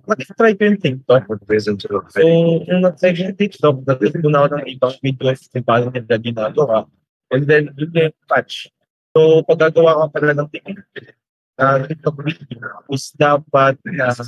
mag-try 0.08 0.52
ko 0.56 0.62
yung 0.72 0.80
TikTok. 0.80 1.24
So, 2.16 2.24
yung 2.64 2.82
nag-try 2.82 3.12
ko 3.14 3.20
yung 3.28 3.38
TikTok, 3.38 3.76
nag-try 3.84 4.24
na 4.24 4.40
ako 4.44 4.48
ng 4.56 4.66
ibang 4.72 4.96
videos 5.04 5.40
kung 5.52 5.66
paano 5.68 5.92
nila 5.92 6.16
ginagawa. 6.18 6.88
And 7.30 7.44
then, 7.44 7.76
yun 7.76 7.92
yung 7.92 8.16
patch. 8.32 8.72
So, 9.12 9.44
pag 9.44 9.68
gagawa 9.68 10.08
ka 10.08 10.18
pala 10.18 10.32
ng 10.34 10.50
TikTok, 10.50 10.80
uh, 11.60 11.78
TikTok 11.84 12.16
video 12.24 12.72
is 12.90 13.12
dapat 13.14 13.76
na 13.84 14.10
uh, 14.10 14.24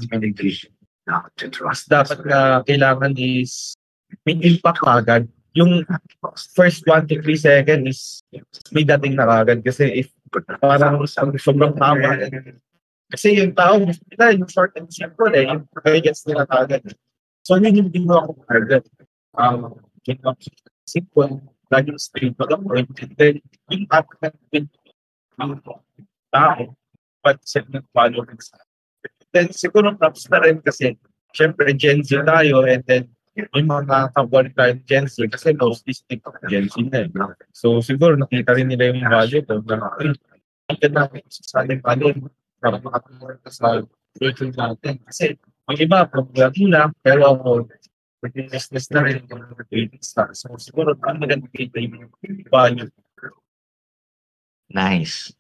dapat 1.89 2.19
na 2.27 2.62
kailangan 2.67 3.15
is 3.17 3.74
may 4.25 4.38
impact 4.45 4.83
agad. 4.86 5.24
Yung 5.57 5.81
first 6.53 6.86
1 6.86 7.09
to 7.09 7.17
3 7.21 7.33
seconds 7.36 8.21
is 8.29 8.41
may 8.69 8.86
dating 8.86 9.17
na 9.17 9.25
agad 9.25 9.65
kasi 9.65 10.05
if 10.05 10.07
parang 10.62 11.01
sobrang 11.41 11.74
tama 11.74 12.29
kasi 13.10 13.42
yung 13.42 13.58
tao, 13.58 13.82
nila 13.82 14.38
yung 14.38 14.46
short 14.46 14.78
and 14.78 14.89
simple 14.94 15.34
eh, 15.34 15.50
yung 15.50 15.66
gets 16.06 16.24
nila 16.30 16.46
kagad. 16.46 16.86
So, 17.42 17.58
yun 17.58 17.82
yung 17.82 17.92
ginawa 17.92 18.30
ko 18.30 18.38
kagad. 18.46 18.86
Um, 19.34 19.82
ginawa 20.06 20.38
ko 20.38 20.50
simple, 20.86 21.42
laging 21.74 21.98
straight 22.01 22.34
to 22.38 22.46
the 22.46 22.58
point, 22.58 22.89
and 23.01 23.13
then 23.18 23.34
yung 23.70 23.86
applicant 23.89 24.38
din 24.50 24.66
ang 25.38 25.58
tao, 26.34 26.78
but 27.22 27.38
set 27.46 27.66
ng 27.70 27.86
followers. 27.94 28.54
Then, 29.34 29.54
siguro 29.54 29.94
props 29.94 30.25
na 30.30 30.42
rin 30.42 30.62
kasi, 30.62 30.98
syempre, 31.34 31.70
Gen 31.78 32.01
Z 32.01 32.25
tayo, 32.25 32.66
and 32.66 32.82
then, 32.89 33.06
yung 33.38 33.70
mga 33.70 34.12
kabalik 34.18 34.58
tayo 34.58 34.74
Gen 34.89 35.06
Z, 35.06 35.30
kasi 35.30 35.54
mostly 35.54 35.94
stick 35.94 36.25
Gen 36.50 36.66
Z 36.70 36.75
na 36.89 37.06
eh. 37.06 37.10
So, 37.54 37.82
siguro 37.86 38.18
nakita 38.18 38.58
rin 38.58 38.70
nila 38.70 38.89
yung 38.89 39.06
value 39.06 39.46
ko 39.46 39.62
na, 39.66 39.78
ang 40.70 40.78
ganda 40.78 41.10
sa 41.30 41.66
ating 41.66 41.82
value 41.82 42.30
para 42.60 42.78
makatulong 42.78 43.39
ka 43.42 43.50
sa 43.50 43.68
future 44.20 44.51
natin. 44.54 45.00
Kasi 45.08 45.39
ang 45.66 45.78
iba, 45.80 46.06
problema 46.06 46.51
lang, 46.70 46.89
pero 47.01 47.34
ako, 47.36 47.72
business 48.20 48.92
na 48.92 49.01
rin 49.08 49.24
yung 49.32 49.48
trading 49.72 50.04
stock. 50.04 50.36
So 50.36 50.51
siguro, 50.60 50.94
ang 51.08 51.24
maganda 51.24 51.48
kita 51.56 51.80
yung 51.80 52.12
value. 52.51 52.92
Nice. 54.70 55.34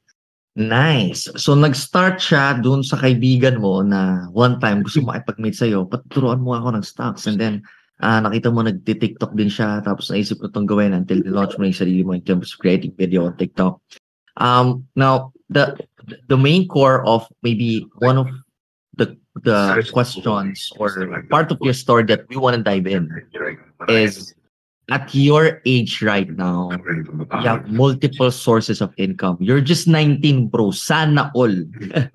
Nice. 0.59 1.29
So, 1.39 1.55
nag-start 1.55 2.19
siya 2.19 2.59
dun 2.59 2.83
sa 2.83 2.99
kaibigan 2.99 3.61
mo 3.61 3.79
na 3.79 4.27
one 4.33 4.59
time 4.59 4.83
gusto 4.83 4.99
makipag-meet 4.99 5.55
sa'yo, 5.55 5.87
paturuan 5.87 6.43
mo 6.43 6.57
ako 6.57 6.75
ng 6.75 6.83
stocks. 6.83 7.29
And 7.29 7.39
then, 7.39 7.55
uh, 8.03 8.19
nakita 8.19 8.51
mo 8.51 8.65
nagti-TikTok 8.65 9.39
din 9.39 9.47
siya, 9.47 9.79
tapos 9.85 10.11
naisip 10.11 10.41
ko 10.41 10.51
itong 10.51 10.67
gawin 10.67 10.97
until 10.97 11.21
launch 11.29 11.55
mo 11.55 11.63
yung 11.63 11.77
sarili 11.77 12.01
mo 12.03 12.11
in 12.17 12.25
terms 12.25 12.51
of 12.51 12.59
creating 12.59 12.91
video 12.97 13.29
on 13.29 13.39
TikTok. 13.39 13.79
Um, 14.35 14.83
now, 14.99 15.31
the 15.47 15.79
the 16.27 16.37
main 16.37 16.67
core 16.67 17.05
of 17.05 17.27
maybe 17.43 17.85
one 17.99 18.17
of 18.17 18.27
the 18.95 19.17
the 19.43 19.87
questions 19.93 20.71
or 20.77 21.23
part 21.29 21.51
of 21.51 21.57
your 21.61 21.73
story 21.73 22.03
that 22.03 22.27
we 22.29 22.35
want 22.35 22.55
to 22.55 22.63
dive 22.63 22.87
in 22.87 23.07
is 23.87 24.35
at 24.89 25.13
your 25.13 25.61
age 25.65 26.01
right 26.01 26.29
now, 26.29 26.73
you 26.73 27.45
have 27.45 27.69
multiple 27.69 28.31
sources 28.31 28.81
of 28.81 28.89
income. 28.97 29.37
You're 29.39 29.61
just 29.61 29.87
19, 29.87 30.49
bro. 30.49 30.71
Sana 30.71 31.31
all. 31.33 31.53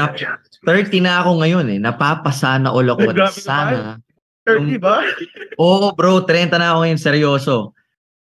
na, 0.00 0.16
30 0.64 1.04
na 1.04 1.20
ako 1.20 1.44
ngayon 1.44 1.68
eh. 1.68 1.78
Napapasana 1.78 2.72
all 2.72 2.88
ako. 2.88 3.12
Sana. 3.36 4.00
30 4.48 4.80
ba? 4.80 5.04
Oo, 5.60 5.92
bro. 5.92 6.24
30 6.24 6.56
na 6.56 6.72
ako 6.72 6.78
ngayon. 6.88 7.00
Seryoso. 7.00 7.56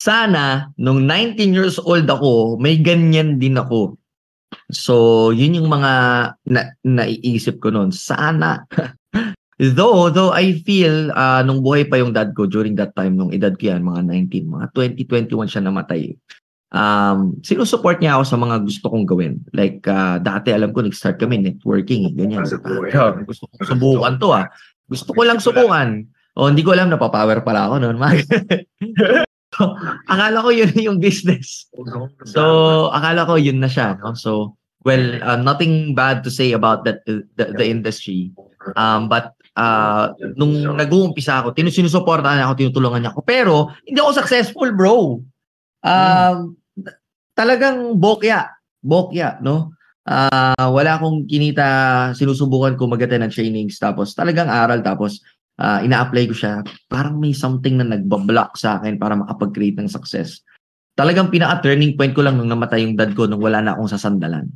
Sana, 0.02 0.74
nung 0.74 1.06
19 1.06 1.54
years 1.54 1.78
old 1.78 2.10
ako, 2.10 2.58
may 2.58 2.74
ganyan 2.74 3.38
din 3.38 3.54
ako. 3.54 3.94
So, 4.72 5.28
yun 5.30 5.56
yung 5.58 5.68
mga 5.68 5.92
na, 6.48 6.62
naiisip 6.84 7.60
ko 7.60 7.70
noon. 7.70 7.92
Sana. 7.92 8.64
though, 9.76 10.08
though 10.08 10.32
I 10.32 10.60
feel, 10.64 11.12
uh, 11.12 11.44
nung 11.44 11.60
buhay 11.60 11.86
pa 11.88 12.00
yung 12.00 12.16
dad 12.16 12.32
ko 12.32 12.48
during 12.48 12.76
that 12.80 12.96
time, 12.96 13.16
nung 13.16 13.32
edad 13.32 13.54
ko 13.56 13.72
yan, 13.72 13.84
mga 13.84 14.08
19, 14.32 14.48
mga 14.48 14.66
20, 14.74 15.28
21 15.28 15.52
siya 15.52 15.62
namatay. 15.64 16.02
Um, 16.72 17.36
sinusupport 17.44 18.00
niya 18.00 18.16
ako 18.16 18.24
sa 18.24 18.40
mga 18.40 18.56
gusto 18.64 18.86
kong 18.88 19.04
gawin. 19.04 19.44
Like, 19.52 19.84
uh, 19.84 20.16
dati 20.16 20.56
alam 20.56 20.72
ko, 20.72 20.80
nag-start 20.80 21.20
kami 21.20 21.44
networking, 21.44 22.08
eh, 22.08 22.12
ganyan. 22.16 22.48
Uh, 22.48 23.12
gusto 23.28 23.44
ko 23.48 23.60
subukan 23.60 24.16
to 24.16 24.32
ah. 24.32 24.48
Gusto 24.88 25.12
ko 25.12 25.20
lang 25.24 25.40
subukan. 25.40 26.08
O, 26.32 26.44
oh, 26.44 26.48
hindi 26.48 26.64
ko 26.64 26.72
alam 26.72 26.88
na 26.88 26.96
pa-power 26.96 27.44
pala 27.44 27.68
ako 27.68 27.76
noon. 27.76 28.00
So, 29.52 29.76
akala 30.08 30.40
ko 30.40 30.50
yun 30.50 30.72
yung 30.80 30.98
business. 30.98 31.68
So, 32.24 32.88
akala 32.88 33.28
ko 33.28 33.36
yun 33.36 33.60
na 33.60 33.68
siya. 33.68 34.00
No? 34.00 34.16
So, 34.16 34.56
well, 34.84 35.20
uh, 35.20 35.36
nothing 35.36 35.92
bad 35.92 36.24
to 36.24 36.30
say 36.32 36.56
about 36.56 36.88
that 36.88 37.04
the, 37.04 37.22
the 37.36 37.66
industry. 37.68 38.32
Um, 38.74 39.12
but 39.12 39.36
uh, 39.60 40.16
nung 40.40 40.56
nag-uumpisa 40.80 41.44
ako, 41.44 41.52
sinusuportahan 41.52 42.40
niya 42.40 42.46
ako, 42.48 42.54
tinutulungan 42.64 43.00
niya 43.04 43.12
ako. 43.12 43.22
Pero, 43.28 43.54
hindi 43.84 44.00
ako 44.00 44.12
successful, 44.24 44.72
bro. 44.72 45.20
Um, 45.84 46.56
talagang 47.36 48.00
bokya. 48.00 48.48
Bokya, 48.80 49.38
no? 49.44 49.76
Uh, 50.02 50.66
wala 50.74 50.98
akong 50.98 51.30
kinita, 51.30 52.10
sinusubukan 52.18 52.74
ko 52.74 52.90
mag 52.90 53.04
ng 53.06 53.30
trainings, 53.30 53.78
tapos 53.78 54.18
talagang 54.18 54.50
aral, 54.50 54.82
tapos 54.82 55.22
uh, 55.62 55.78
ina-apply 55.86 56.26
ko 56.26 56.34
siya, 56.34 56.66
parang 56.90 57.22
may 57.22 57.30
something 57.30 57.78
na 57.78 57.86
nagbablock 57.86 58.58
sa 58.58 58.82
akin 58.82 58.98
para 58.98 59.14
makapag-create 59.14 59.78
ng 59.78 59.86
success. 59.86 60.42
Talagang 60.98 61.30
pinaka-turning 61.30 61.94
point 61.94 62.12
ko 62.12 62.26
lang 62.26 62.36
nung 62.36 62.50
namatay 62.50 62.82
yung 62.82 62.98
dad 62.98 63.14
ko 63.14 63.30
nung 63.30 63.40
wala 63.40 63.62
na 63.62 63.78
akong 63.78 63.88
sasandalan. 63.88 64.50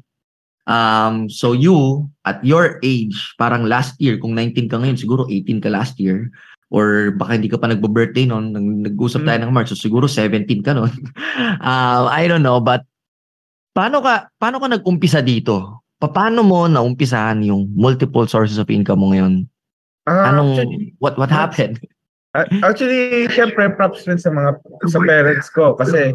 Um, 0.67 1.31
so 1.31 1.55
you, 1.55 2.11
at 2.27 2.43
your 2.43 2.83
age, 2.83 3.15
parang 3.39 3.71
last 3.71 3.95
year, 4.03 4.19
kung 4.19 4.35
19 4.35 4.67
ka 4.67 4.83
ngayon, 4.83 4.99
siguro 4.99 5.23
18 5.31 5.63
ka 5.63 5.71
last 5.71 5.95
year, 6.03 6.29
or 6.75 7.15
baka 7.15 7.39
hindi 7.39 7.47
ka 7.47 7.63
pa 7.63 7.71
nagbo-birthday 7.71 8.27
noon, 8.27 8.51
nag-usap 8.83 9.23
tayo 9.23 9.39
ng 9.39 9.55
March, 9.55 9.71
so 9.71 9.79
siguro 9.79 10.11
17 10.11 10.67
ka 10.67 10.75
noon. 10.75 10.91
uh, 11.63 12.11
I 12.19 12.27
don't 12.27 12.43
know, 12.43 12.59
but 12.59 12.83
paano 13.71 14.03
ka 14.03 14.27
paano 14.43 14.59
ka 14.59 14.67
nag-umpisa 14.67 15.23
dito? 15.23 15.87
Paano 15.97 16.45
mo 16.45 16.69
naumpisahan 16.69 17.41
yung 17.47 17.73
multiple 17.73 18.29
sources 18.29 18.59
of 18.61 18.69
income 18.69 19.01
mo 19.01 19.15
ngayon? 19.15 19.49
Uh, 20.07 20.25
Anong, 20.31 20.51
actually, 20.55 20.95
what 21.03 21.19
what 21.19 21.31
happened? 21.31 21.83
Actually, 22.61 23.25
syempre, 23.33 23.65
props 23.73 24.05
rin 24.05 24.21
sa 24.21 24.29
mga 24.29 24.61
sa 24.93 25.01
parents 25.01 25.49
ko 25.49 25.73
kasi 25.73 26.13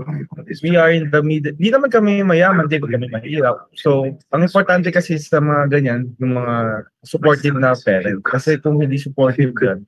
we 0.62 0.78
are 0.78 0.94
in 0.94 1.10
the 1.10 1.22
middle. 1.26 1.56
Di 1.58 1.74
naman 1.74 1.90
kami 1.90 2.22
mayaman, 2.22 2.70
di 2.70 2.78
kami 2.78 3.10
mahirap. 3.10 3.66
So, 3.74 4.06
ang 4.30 4.46
importante 4.46 4.94
kasi 4.94 5.18
sa 5.18 5.42
mga 5.42 5.74
ganyan, 5.74 6.14
yung 6.22 6.38
mga 6.38 6.86
supportive 7.02 7.58
na 7.58 7.74
parent. 7.74 8.22
Kasi 8.22 8.62
kung 8.62 8.78
hindi 8.78 9.02
supportive 9.02 9.58
yan, 9.58 9.82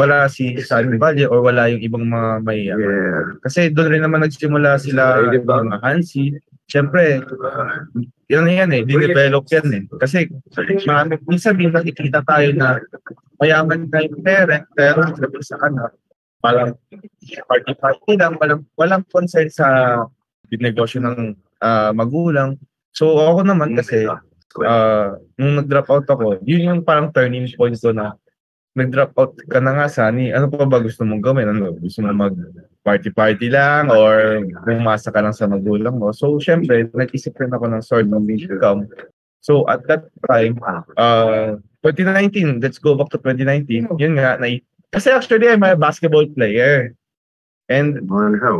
wala 0.00 0.24
si 0.32 0.56
Sunny 0.64 0.96
Valley 0.96 1.28
or 1.28 1.44
wala 1.44 1.68
yung 1.68 1.84
ibang 1.84 2.08
mga 2.08 2.30
mayaman. 2.48 3.36
Kasi 3.44 3.68
doon 3.68 3.92
rin 3.92 4.02
naman 4.08 4.24
nagsimula 4.24 4.80
sila 4.80 5.20
yung 5.36 5.44
mga 5.44 5.84
Hansi. 5.84 6.32
Syempre, 6.64 7.20
yan 8.32 8.48
yan 8.48 8.72
eh, 8.72 8.82
di-develop 8.88 9.44
yan 9.52 9.68
eh. 9.72 9.82
Kasi 10.00 10.26
marami, 10.88 11.20
minsan 11.28 11.60
din 11.60 11.70
nakikita 11.70 12.24
tayo 12.24 12.48
na 12.56 12.80
mayaman 13.36 13.84
na 13.92 14.00
yung 14.00 14.24
parent, 14.24 14.64
pero 14.72 15.04
sabi 15.12 15.38
sa 15.44 15.60
anak, 15.60 15.92
parang 16.40 16.72
party-party 17.48 18.12
lang, 18.16 18.34
walang, 18.40 18.62
walang 18.80 19.04
concern 19.12 19.48
sa 19.52 19.66
negosyo 20.48 21.04
ng 21.04 21.36
uh, 21.60 21.90
magulang. 21.92 22.56
So 22.96 23.12
ako 23.12 23.44
naman 23.44 23.76
kasi, 23.76 24.08
uh, 24.08 25.08
nung 25.36 25.60
nag-drop 25.60 25.88
out 25.92 26.06
ako, 26.08 26.40
yun 26.48 26.68
yung 26.68 26.80
parang 26.86 27.12
turning 27.12 27.48
point 27.58 27.76
ko 27.76 27.92
na 27.92 28.16
nag-drop 28.74 29.12
out 29.20 29.32
ka 29.46 29.58
na 29.60 29.72
nga, 29.78 29.86
Sunny, 29.86 30.34
ano 30.34 30.50
pa 30.50 30.66
ba 30.66 30.82
gusto 30.82 31.06
mong 31.06 31.22
gawin? 31.22 31.46
Ano, 31.50 31.76
gusto 31.78 32.02
mo 32.02 32.10
mag 32.10 32.34
party-party 32.84 33.48
lang 33.48 33.88
or 33.88 34.44
bumasa 34.68 35.08
ka 35.08 35.24
lang 35.24 35.32
sa 35.32 35.48
magulang 35.48 35.96
mo. 35.96 36.12
So, 36.12 36.36
syempre, 36.36 36.86
nag-isip 36.92 37.32
rin 37.40 37.56
ako 37.56 37.72
ng 37.72 37.82
sort 37.82 38.06
of 38.12 38.28
income. 38.28 38.92
So, 39.40 39.64
at 39.68 39.88
that 39.88 40.12
time, 40.28 40.60
uh, 41.00 41.56
2019, 41.80 42.60
let's 42.60 42.76
go 42.80 42.92
back 42.94 43.08
to 43.12 43.20
2019, 43.20 43.88
yun 43.96 44.20
nga, 44.20 44.36
na, 44.36 44.60
kasi 44.92 45.08
actually, 45.10 45.48
I'm 45.48 45.64
a 45.64 45.76
basketball 45.76 46.28
player. 46.28 46.92
And, 47.72 48.04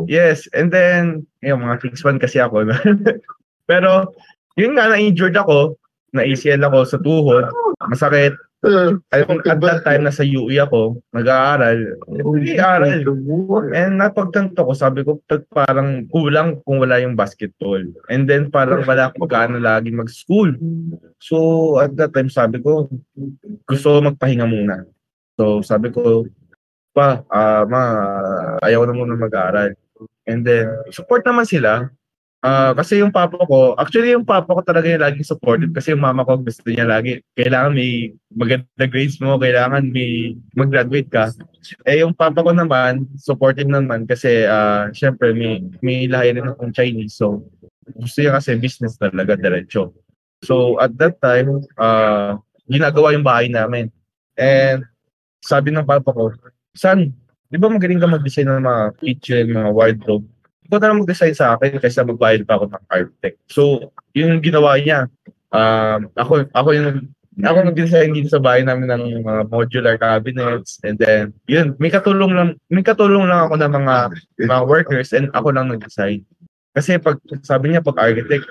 yes, 0.08 0.48
and 0.56 0.72
then, 0.72 1.28
yung 1.44 1.60
mga 1.60 1.84
Kings 1.84 2.00
fan 2.00 2.16
kasi 2.16 2.40
ako. 2.40 2.68
Pero, 3.70 4.12
yun 4.56 4.76
nga, 4.76 4.88
na-injured 4.88 5.36
ako, 5.36 5.76
na-ACL 6.16 6.64
ako 6.64 6.78
sa 6.88 6.98
tuhod, 7.00 7.44
masakit, 7.88 8.32
Uh, 8.64 8.96
at, 9.12 9.28
at 9.28 9.60
that 9.60 9.84
time, 9.84 10.08
nasa 10.08 10.24
UE 10.24 10.56
ako, 10.56 10.96
nag-aaral, 11.12 12.00
nag-aaral. 12.08 13.04
And 13.76 14.00
napagtanto 14.00 14.64
ko, 14.64 14.72
sabi 14.72 15.04
ko, 15.04 15.20
parang 15.52 16.08
kulang 16.08 16.64
kung 16.64 16.80
wala 16.80 16.96
yung 16.96 17.12
basketball. 17.12 17.84
And 18.08 18.24
then 18.24 18.48
parang 18.48 18.88
wala 18.88 19.12
akong 19.12 19.28
gaano 19.28 19.60
lagi 19.60 19.92
mag-school. 19.92 20.56
So 21.20 21.76
at 21.76 21.92
that 22.00 22.16
time, 22.16 22.32
sabi 22.32 22.64
ko, 22.64 22.88
gusto 23.68 23.86
ko 23.86 23.98
magpahinga 24.00 24.48
muna. 24.48 24.88
So 25.36 25.60
sabi 25.60 25.92
ko, 25.92 26.24
pa, 26.96 27.20
uh, 27.28 27.68
ma, 27.68 27.82
ayaw 28.64 28.88
na 28.88 28.96
muna 28.96 29.20
mag-aaral. 29.20 29.76
And 30.24 30.40
then, 30.40 30.72
support 30.88 31.20
naman 31.28 31.44
sila. 31.44 31.92
Uh, 32.44 32.76
kasi 32.76 33.00
yung 33.00 33.08
papa 33.08 33.40
ko, 33.40 33.72
actually 33.80 34.12
yung 34.12 34.28
papa 34.28 34.52
ko 34.52 34.60
talaga 34.60 34.84
yung 34.84 35.00
laging 35.00 35.24
supportive 35.24 35.72
kasi 35.72 35.96
yung 35.96 36.04
mama 36.04 36.28
ko 36.28 36.36
gusto 36.36 36.68
niya 36.68 36.84
lagi, 36.84 37.24
kailangan 37.40 37.72
may 37.72 38.12
maganda 38.36 38.84
grades 38.84 39.16
mo, 39.16 39.40
kailangan 39.40 39.88
may 39.88 40.36
mag-graduate 40.52 41.08
ka. 41.08 41.32
Eh 41.88 42.04
yung 42.04 42.12
papa 42.12 42.44
ko 42.44 42.52
naman, 42.52 43.08
supportive 43.16 43.64
naman 43.64 44.04
kasi 44.04 44.44
uh, 44.44 44.92
syempre 44.92 45.32
may, 45.32 45.64
may 45.80 46.04
lahi 46.04 46.36
rin 46.36 46.44
akong 46.44 46.76
Chinese. 46.76 47.16
So 47.16 47.48
gusto 47.96 48.20
niya 48.20 48.36
kasi 48.36 48.60
business 48.60 49.00
talaga, 49.00 49.40
diretso. 49.40 49.96
So 50.44 50.76
at 50.84 50.92
that 51.00 51.24
time, 51.24 51.64
uh, 51.80 52.36
ginagawa 52.68 53.16
yung 53.16 53.24
bahay 53.24 53.48
namin. 53.48 53.88
And 54.36 54.84
sabi 55.40 55.72
ng 55.72 55.88
papa 55.88 56.12
ko, 56.12 56.28
San, 56.76 57.08
di 57.48 57.56
ba 57.56 57.72
magaling 57.72 58.04
ka 58.04 58.08
mag-design 58.12 58.52
ng 58.52 58.68
mga 58.68 58.84
kitchen, 59.00 59.56
mga 59.56 59.72
wardrobe? 59.72 60.28
Ikaw 60.68 60.78
na 60.80 60.86
lang 60.90 61.00
mag-design 61.04 61.34
sa 61.36 61.56
akin 61.56 61.76
kaysa 61.76 62.08
magbayad 62.08 62.48
pa 62.48 62.56
ako 62.56 62.72
ng 62.72 62.84
architect. 62.88 63.36
So, 63.52 63.92
yun 64.16 64.38
yung 64.38 64.44
ginawa 64.44 64.80
niya. 64.80 65.12
Um, 65.54 66.10
ako, 66.16 66.48
ako 66.50 66.68
yung 66.74 67.14
ako 67.42 67.58
nag-design 67.66 68.14
dito 68.14 68.30
sa 68.30 68.38
bahay 68.38 68.62
namin 68.62 68.94
ng 68.94 69.26
mga 69.26 69.42
modular 69.50 69.98
cabinets. 69.98 70.78
And 70.86 70.94
then 70.94 71.34
yun 71.50 71.74
may 71.82 71.90
katulong 71.90 72.30
lang 72.30 72.50
may 72.70 72.86
katulong 72.86 73.26
lang 73.26 73.50
ako 73.50 73.58
ng 73.58 73.72
mga 73.74 73.96
mga 74.46 74.62
workers 74.70 75.10
and 75.10 75.34
ako 75.34 75.50
lang 75.50 75.66
nag-design. 75.74 76.22
Kasi 76.70 76.98
pag 77.02 77.18
sabi 77.42 77.74
niya 77.74 77.82
pag 77.82 77.98
architect 77.98 78.46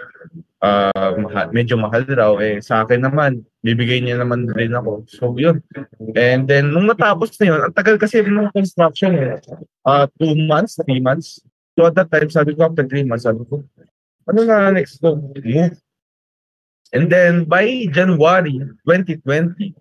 uh, 0.59 1.15
mahal, 1.15 1.47
medyo 1.55 1.79
mahal 1.79 2.03
raw 2.11 2.35
eh 2.43 2.59
sa 2.59 2.83
akin 2.83 3.07
naman 3.07 3.47
bibigay 3.63 4.03
niya 4.03 4.19
naman 4.19 4.51
rin 4.51 4.75
ako. 4.75 5.07
So 5.07 5.31
yun. 5.39 5.63
And 6.19 6.43
then 6.51 6.75
nung 6.75 6.91
natapos 6.91 7.39
na 7.39 7.45
yun 7.47 7.59
ang 7.63 7.75
tagal 7.75 7.95
kasi 7.95 8.19
ng 8.19 8.51
construction 8.51 9.15
eh 9.15 9.39
uh, 9.87 10.11
two 10.19 10.35
months 10.43 10.75
three 10.83 10.99
months 10.99 11.39
So 11.73 11.89
at 11.89 11.95
that 11.97 12.09
time, 12.13 12.29
sabi 12.29 12.53
ko 12.53 12.69
after 12.69 12.85
three 12.85 13.03
months, 13.03 13.25
sabi 13.25 13.41
ko, 13.49 13.65
ano 14.29 14.39
na 14.45 14.71
next 14.71 15.01
ko? 15.01 15.17
Move. 15.17 15.73
And 16.93 17.09
then 17.09 17.49
by 17.49 17.89
January 17.89 18.61
2020, 18.85 19.73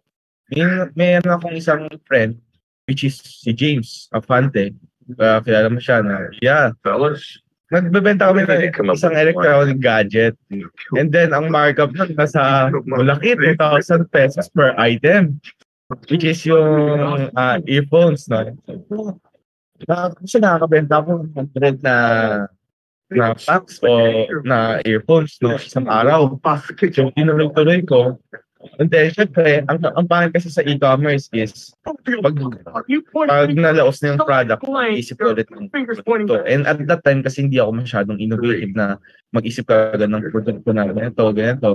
may, 0.52 0.64
may 0.96 1.10
ano 1.20 1.36
akong 1.36 1.56
isang 1.56 1.88
friend, 2.08 2.40
which 2.88 3.04
is 3.04 3.20
si 3.20 3.52
James 3.52 4.08
Afante. 4.16 4.72
Uh, 5.20 5.44
kilala 5.44 5.68
mo 5.68 5.80
siya 5.82 6.00
na, 6.00 6.32
yeah. 6.40 6.72
Fellas, 6.80 7.20
nagbebenta 7.68 8.32
kami 8.32 8.48
ng 8.48 8.72
isang 8.96 9.12
electronic 9.12 9.76
gadget. 9.80 10.36
And 10.96 11.12
then, 11.12 11.36
ang 11.36 11.52
markup 11.52 11.92
nun, 11.92 12.16
nasa 12.16 12.72
malaki, 12.88 13.36
2,000 13.36 14.08
pesos 14.08 14.48
per 14.48 14.72
item. 14.80 15.40
Which 16.08 16.24
is 16.24 16.40
yung 16.48 17.28
uh, 17.36 17.60
earphones. 17.68 18.24
No? 18.28 18.56
Na, 19.88 20.10
kasi 20.14 20.36
nakakabenta 20.38 20.94
ako 21.00 21.10
ng 21.22 21.30
100 21.54 21.82
na 21.84 21.96
na 23.12 23.36
packs 23.36 23.76
o 23.84 23.88
na 24.42 24.80
earphones 24.88 25.36
no 25.44 25.56
isang 25.60 25.88
araw. 25.88 26.32
So, 26.92 27.12
tinuloy-tuloy 27.12 27.84
ko. 27.84 28.16
And 28.78 28.88
then, 28.90 29.10
syempre, 29.10 29.66
ang, 29.66 29.82
ang 29.82 30.06
pangit 30.06 30.38
kasi 30.38 30.46
sa 30.46 30.62
e-commerce 30.62 31.26
is, 31.34 31.74
pag, 31.82 31.98
pag 33.10 33.50
nalaos 33.58 33.98
na 33.98 34.14
yung 34.14 34.22
product, 34.22 34.62
isip 34.94 35.18
ko 35.18 35.34
ulit 35.34 35.50
ng 35.50 35.66
produkto. 35.66 36.46
And 36.46 36.70
at 36.70 36.78
that 36.86 37.02
time, 37.02 37.26
kasi 37.26 37.42
hindi 37.42 37.58
ako 37.58 37.82
masyadong 37.82 38.22
innovative 38.22 38.70
na 38.78 39.02
mag-isip 39.34 39.66
ka 39.66 39.98
agad 39.98 40.14
ng 40.14 40.30
produkto 40.30 40.70
na 40.70 40.86
ganito, 40.86 41.22
ganito. 41.34 41.68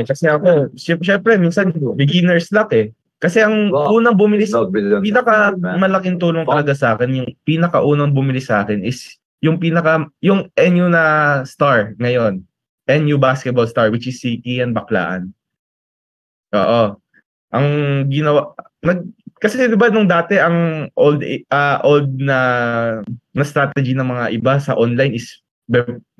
Kasi 0.00 0.24
ako, 0.32 0.72
syempre, 0.80 1.36
minsan, 1.36 1.76
beginner's 1.92 2.48
luck 2.56 2.72
eh. 2.72 2.96
Kasi 3.22 3.40
ang 3.40 3.72
wow. 3.72 3.94
unang 3.94 4.18
bumili 4.18 4.44
sa 4.44 4.66
pinaka 5.00 5.54
malaking 5.56 6.20
tulong 6.20 6.44
talaga 6.44 6.74
sa 6.76 6.94
akin, 6.94 7.24
yung 7.24 7.28
pinaka 7.46 7.80
unang 7.80 8.12
bumili 8.12 8.42
sa 8.42 8.66
akin 8.66 8.84
is 8.84 9.16
yung 9.40 9.56
pinaka 9.60 10.08
yung 10.20 10.50
NU 10.56 10.86
na 10.90 11.40
star 11.46 11.94
ngayon. 12.00 12.44
NU 12.84 13.16
basketball 13.16 13.64
star 13.64 13.88
which 13.88 14.10
is 14.10 14.20
si 14.20 14.44
Ian 14.44 14.76
Baklaan. 14.76 15.32
Oo. 16.52 17.00
Ang 17.54 17.68
ginawa 18.10 18.52
nag 18.84 19.08
kasi 19.40 19.60
'di 19.60 19.76
ba 19.76 19.92
nung 19.92 20.08
dati 20.08 20.40
ang 20.40 20.88
old 20.96 21.20
uh, 21.52 21.78
old 21.84 22.08
na 22.16 22.38
na 23.32 23.44
strategy 23.44 23.92
ng 23.92 24.08
mga 24.08 24.24
iba 24.36 24.56
sa 24.60 24.76
online 24.76 25.16
is 25.16 25.44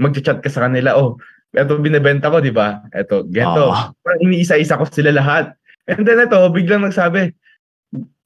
magcha-chat 0.01 0.41
ka 0.41 0.49
sa 0.49 0.69
kanila, 0.69 0.97
oh, 0.97 1.21
eto 1.53 1.77
binebenta 1.79 2.33
ko, 2.33 2.41
'di 2.41 2.53
ba? 2.53 2.85
Eto, 2.91 3.25
geto. 3.29 3.71
Oh. 3.71 3.93
Iniisa-isa 4.25 4.81
ko 4.81 4.85
sila 4.89 5.13
lahat. 5.13 5.53
And 5.91 6.03
then 6.05 6.25
ito, 6.25 6.39
biglang 6.49 6.89
nagsabi, 6.89 7.37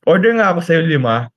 order 0.07 0.33
nga 0.39 0.55
ako 0.55 0.61
sa'yo 0.63 0.83
lima. 0.87 1.29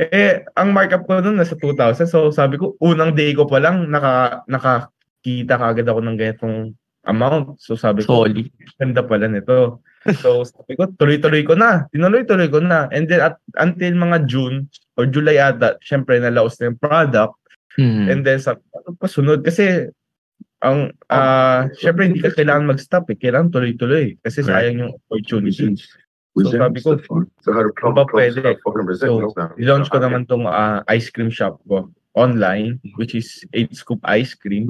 Eh, 0.00 0.44
ang 0.56 0.72
markup 0.72 1.04
ko 1.04 1.20
noon 1.20 1.36
nasa 1.36 1.56
2,000. 1.56 2.08
So, 2.08 2.32
sabi 2.32 2.56
ko, 2.56 2.76
unang 2.80 3.12
day 3.12 3.36
ko 3.36 3.44
pa 3.44 3.60
lang, 3.60 3.88
naka, 3.92 4.44
nakakita 4.48 5.60
kagad 5.60 5.88
ako 5.88 6.00
ng 6.00 6.16
ganitong 6.16 6.56
amount. 7.04 7.60
So, 7.60 7.76
sabi 7.76 8.04
ko, 8.04 8.24
Solid. 8.24 8.48
ganda 8.80 9.04
pala 9.04 9.28
nito. 9.28 9.84
So, 10.20 10.40
sabi 10.48 10.80
ko, 10.80 10.88
tuloy-tuloy 10.96 11.44
ko 11.44 11.52
na. 11.52 11.84
Tinuloy-tuloy 11.92 12.48
ko 12.48 12.64
na. 12.64 12.88
And 12.88 13.04
then, 13.08 13.20
at, 13.20 13.36
until 13.60 13.92
mga 13.92 14.24
June 14.24 14.72
or 14.96 15.04
July 15.04 15.36
ata, 15.36 15.76
syempre, 15.84 16.16
nalaos 16.16 16.56
na 16.56 16.72
yung 16.72 16.80
product. 16.80 17.36
Mm-hmm. 17.76 18.06
And 18.08 18.20
then, 18.24 18.40
sabi 18.40 18.64
ko, 18.72 18.96
pa 18.96 19.04
sunod? 19.04 19.44
Kasi, 19.44 19.92
ang 20.60 20.92
uh, 21.08 21.60
syempre 21.80 22.08
hindi 22.08 22.20
ka 22.20 22.36
kailangan 22.36 22.68
mag-stop 22.68 23.08
eh. 23.12 23.16
Kailangan 23.16 23.52
tuloy-tuloy 23.52 24.20
kasi 24.20 24.44
sayang 24.44 24.76
yung 24.84 24.92
opportunity. 24.92 25.76
So 26.36 26.52
sabi 26.52 26.78
ko, 26.84 27.00
kung 27.80 27.96
ba 27.96 28.04
pwede. 28.12 28.44
So, 29.00 29.34
i-launch 29.58 29.90
ko 29.90 29.98
naman 29.98 30.28
tong 30.28 30.46
uh, 30.46 30.84
ice 30.86 31.10
cream 31.10 31.32
shop 31.32 31.58
ko 31.66 31.88
online, 32.14 32.78
which 33.00 33.16
is 33.16 33.42
8 33.54 33.72
Scoop 33.74 34.00
Ice 34.14 34.36
Cream. 34.36 34.68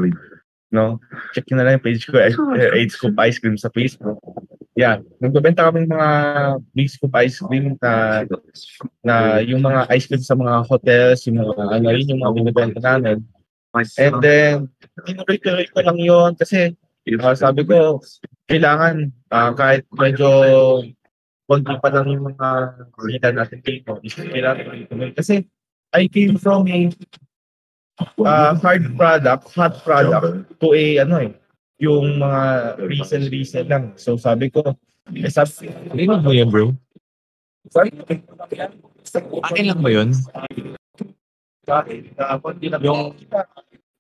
No? 0.71 1.03
Check 1.35 1.51
nyo 1.51 1.61
na 1.61 1.65
lang 1.67 1.75
yung 1.81 1.85
page 1.85 2.07
ko, 2.07 2.17
8 2.17 2.39
eh, 2.57 2.89
Scoop 2.95 3.17
Ice 3.27 3.39
Cream 3.43 3.59
sa 3.59 3.73
Facebook. 3.75 4.19
Yeah, 4.79 5.03
nagbebenta 5.19 5.67
kami 5.69 5.85
ng 5.85 5.93
mga 5.93 6.11
big 6.73 6.89
scoop 6.89 7.13
ice 7.21 7.43
cream 7.43 7.77
na, 7.83 8.25
na 9.03 9.43
yung 9.43 9.61
mga 9.61 9.91
ice 9.93 10.07
cream 10.09 10.25
sa 10.25 10.39
mga 10.39 10.65
hotels, 10.71 11.27
yung 11.29 11.43
mga 11.43 11.53
ano 11.59 11.87
yun 11.91 12.11
yung 12.17 12.23
mga 12.23 12.35
binibenta 12.39 12.81
namin 12.81 13.21
And 13.75 14.17
then, 14.19 14.55
tinuloy-tuloy 15.07 15.71
ko 15.71 15.79
lang 15.87 15.99
yon 16.03 16.35
kasi 16.35 16.75
uh, 17.23 17.35
sabi 17.39 17.63
ko, 17.63 18.03
kailangan 18.51 19.15
uh, 19.31 19.51
kahit 19.55 19.87
medyo 19.95 20.31
konti 21.47 21.75
pa 21.79 21.89
lang 21.95 22.07
yung 22.11 22.35
mga 22.35 22.49
kita 22.99 23.29
natin 23.31 23.59
dito. 23.63 23.99
Kailangan. 24.03 25.15
Kasi 25.15 25.47
I 25.95 26.07
came 26.11 26.39
from 26.39 26.67
a 26.67 26.91
uh, 28.23 28.53
hard 28.59 28.85
product, 28.99 29.51
hot 29.55 29.75
product 29.83 30.51
to 30.59 30.75
a 30.75 31.03
ano 31.03 31.31
eh, 31.31 31.31
yung 31.79 32.19
mga 32.19 32.43
resell 32.87 33.27
resell 33.31 33.67
lang. 33.67 33.95
So 33.99 34.19
sabi 34.19 34.51
ko, 34.51 34.63
eh 35.11 35.31
sabi, 35.31 35.71
Ano 35.71 36.23
mo 36.23 36.35
yan, 36.35 36.51
bro? 36.51 36.75
sorry, 37.69 37.93
Akin 39.45 39.67
lang 39.69 39.81
ba 39.83 39.91
yun? 39.91 40.11
Yung 42.81 43.15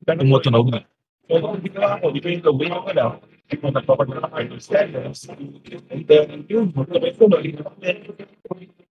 Tumutunog 0.00 0.72
na. 0.72 0.80
So, 1.28 1.38
ang 1.38 1.62
ginawa 1.62 2.00
ko, 2.00 2.10
dito 2.10 2.26
yung 2.32 2.44
gawin 2.44 2.72
ko 2.72 2.90
lang. 2.90 3.12
Kung 3.50 3.74
nagpapadala 3.74 4.30
ng 4.30 4.34
artist 4.34 4.66
standards, 4.70 5.26
and 5.90 6.02
then, 6.06 6.46
yun, 6.46 6.70
ko, 6.70 6.86
maging 6.86 7.62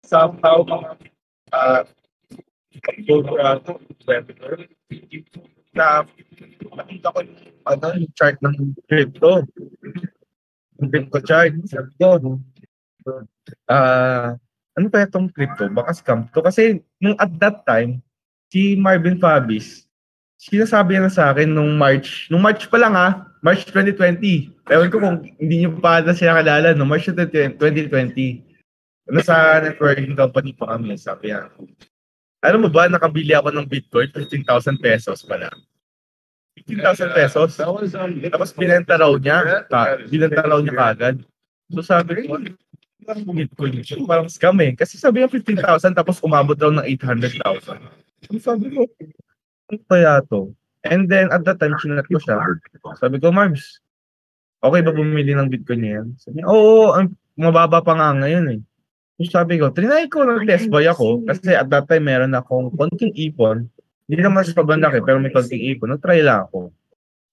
somehow, 0.01 0.65
mga, 0.65 0.89
ah, 1.53 1.83
October, 2.77 3.37
November, 4.01 4.51
na 5.73 6.05
nakita 6.77 7.07
ko 7.13 7.19
yung, 7.21 7.39
ano, 7.65 7.85
yung 7.97 8.13
chart 8.17 8.37
ng 8.41 8.55
crypto. 8.85 9.45
Yung 10.81 10.89
crypto 10.89 11.19
chart. 11.21 11.53
Sabi 11.69 11.89
ko, 11.97 12.37
ah, 13.69 14.37
ano 14.77 14.85
pa 14.89 15.05
itong 15.05 15.29
crypto? 15.33 15.69
Baka 15.69 15.93
scam 15.97 16.29
to. 16.33 16.41
Kasi, 16.41 16.81
nung 17.01 17.17
at 17.17 17.33
that 17.41 17.65
time, 17.65 18.01
si 18.51 18.75
Marvin 18.79 19.19
Fabis, 19.19 19.87
sinasabi 20.39 20.95
niya 20.95 21.07
na 21.07 21.11
sa 21.11 21.33
akin 21.33 21.49
nung 21.49 21.75
March, 21.75 22.31
nung 22.31 22.43
March 22.43 22.69
pa 22.71 22.77
lang 22.79 22.93
ha, 22.95 23.27
March 23.41 23.67
2020. 23.69 24.53
Ewan 24.67 24.91
ko 24.91 24.97
kung 24.99 25.17
hindi 25.39 25.63
niyo 25.63 25.77
pa 25.79 26.03
na 26.03 26.13
siya 26.13 26.37
kalala, 26.37 26.75
no? 26.75 26.87
March 26.87 27.07
2020. 27.07 27.57
Nasa 29.07 29.63
networking 29.63 30.15
company 30.19 30.51
pa 30.51 30.75
kami, 30.75 30.99
sabi 30.99 31.31
niya. 31.31 31.47
Alam 32.43 32.67
mo 32.67 32.69
ba, 32.69 32.91
nakabili 32.91 33.31
ako 33.33 33.55
ng 33.55 33.67
Bitcoin, 33.67 34.11
15,000 34.11 34.77
pesos 34.77 35.23
pala. 35.23 35.47
15,000 36.67 37.15
pesos. 37.15 37.55
Tapos 37.55 38.49
binenta 38.51 38.99
raw 38.99 39.11
niya, 39.15 39.63
ka, 39.71 40.01
binenta 40.11 40.43
raw 40.43 40.59
niya 40.59 40.75
kagad. 40.75 41.15
So 41.71 41.81
sabi 41.83 42.27
ko, 42.27 42.35
parang 43.07 43.23
Bitcoin. 43.31 43.79
Parang 44.03 44.27
scam 44.27 44.59
eh. 44.59 44.75
Kasi 44.75 44.99
sabi 44.99 45.23
niya 45.23 45.31
15,000 45.31 45.95
tapos 45.95 46.19
umabot 46.19 46.57
raw 46.59 46.71
ng 46.73 46.83
800,000. 46.83 48.06
Sabi 48.41 48.73
ko, 48.73 48.89
ano 49.69 49.83
kaya 49.85 50.21
to? 50.25 50.53
And 50.87 51.05
then, 51.11 51.29
at 51.29 51.43
that 51.45 51.59
time, 51.59 51.75
chinat 51.77 52.07
ko 52.07 52.17
siya. 52.17 52.39
Sabi 52.97 53.19
ko, 53.19 53.29
Marbs, 53.29 53.83
okay 54.63 54.81
ba 54.81 54.91
bumili 54.93 55.35
ng 55.35 55.51
Bitcoin 55.51 55.81
niya 55.83 55.93
yan? 56.01 56.07
Sabi 56.17 56.33
niya, 56.41 56.47
oo, 56.49 56.95
ang 56.95 57.13
mababa 57.37 57.83
pa 57.83 57.93
nga 57.93 58.15
ngayon 58.17 58.45
eh. 58.57 58.59
So 59.17 59.41
sabi 59.41 59.57
ko, 59.57 59.73
trinay 59.73 60.09
ko 60.13 60.21
ng 60.25 60.45
test 60.45 60.69
buy 60.69 60.85
ako 60.85 61.25
kasi 61.25 61.57
at 61.57 61.73
that 61.73 61.89
time 61.89 62.05
meron 62.05 62.37
akong 62.37 62.69
konting 62.77 63.13
ipon. 63.17 63.65
Hindi 64.05 64.21
naman 64.21 64.45
sa 64.45 64.53
pabanda 64.53 64.93
eh, 64.93 65.01
pero 65.01 65.17
may 65.17 65.33
konting 65.33 65.73
ipon. 65.73 65.97
Nag-try 65.97 66.21
lang 66.21 66.45
ako. 66.45 66.69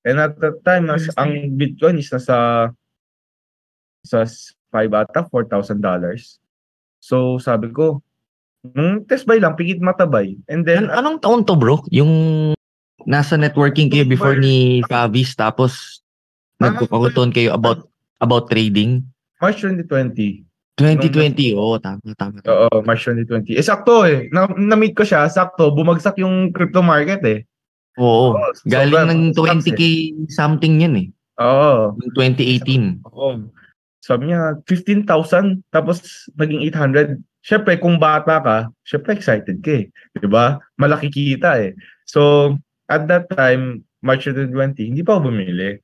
And 0.05 0.17
at 0.21 0.37
that 0.41 0.65
time, 0.65 0.89
mas, 0.89 1.09
ang 1.17 1.57
Bitcoin 1.57 2.01
is 2.01 2.09
nasa 2.13 2.73
sa 4.05 4.19
5 4.25 5.01
ata, 5.01 5.29
$4,000. 5.29 5.81
So 7.01 7.37
sabi 7.37 7.69
ko, 7.73 8.01
nung 8.73 9.05
test 9.05 9.29
buy 9.29 9.37
lang, 9.37 9.53
pigit 9.53 9.77
matabay. 9.79 10.41
And 10.49 10.65
then, 10.65 10.89
An- 10.89 11.05
anong 11.05 11.21
taon 11.21 11.45
to 11.45 11.53
bro? 11.53 11.85
Yung 11.93 12.55
nasa 13.05 13.37
networking 13.37 13.93
kayo 13.93 14.09
before 14.09 14.41
ni 14.41 14.81
Favis 14.89 15.37
tapos 15.37 16.01
nagkukuton 16.57 17.29
kayo 17.29 17.53
about 17.53 17.85
about 18.25 18.49
trading? 18.49 19.05
March 19.45 19.61
2020. 19.61 20.49
2020, 20.75 21.55
oo, 21.55 21.79
tama, 21.79 22.03
tama. 22.19 22.41
Oo, 22.49 22.83
March 22.83 23.05
2020. 23.07 23.55
Eh, 23.55 23.63
sakto 23.63 24.09
eh. 24.09 24.27
Na- 24.33 24.51
na-meet 24.51 24.97
ko 24.97 25.07
siya, 25.07 25.29
sakto. 25.29 25.71
Bumagsak 25.71 26.19
yung 26.19 26.51
crypto 26.51 26.83
market 26.83 27.23
eh. 27.23 27.47
Oo, 27.95 28.35
Oo, 28.35 28.51
galing 28.67 28.91
sobrang 28.91 29.07
ng 29.07 29.21
stocks 29.31 29.71
20k 29.71 29.83
something 30.35 30.83
yun 30.83 30.95
eh. 30.99 31.07
Oo. 31.39 31.95
Yung 31.95 32.11
2018. 32.19 33.07
Oo. 33.07 33.47
Sabi 34.03 34.35
niya, 34.35 34.59
15,000, 34.67 35.63
tapos 35.71 36.27
naging 36.35 36.67
800. 36.67 37.23
Siyempre, 37.45 37.77
kung 37.77 38.01
bata 38.01 38.41
ka, 38.41 38.57
siyempre 38.89 39.21
excited 39.21 39.61
ka 39.61 39.85
eh. 39.85 39.93
Diba? 40.17 40.57
Malaki 40.81 41.13
kita 41.13 41.61
eh. 41.61 41.77
So, 42.09 42.57
at 42.89 43.05
that 43.13 43.29
time, 43.29 43.85
March 44.01 44.25
2020, 44.25 44.89
hindi 44.89 45.05
pa 45.05 45.21
ako 45.21 45.29
bumili. 45.29 45.77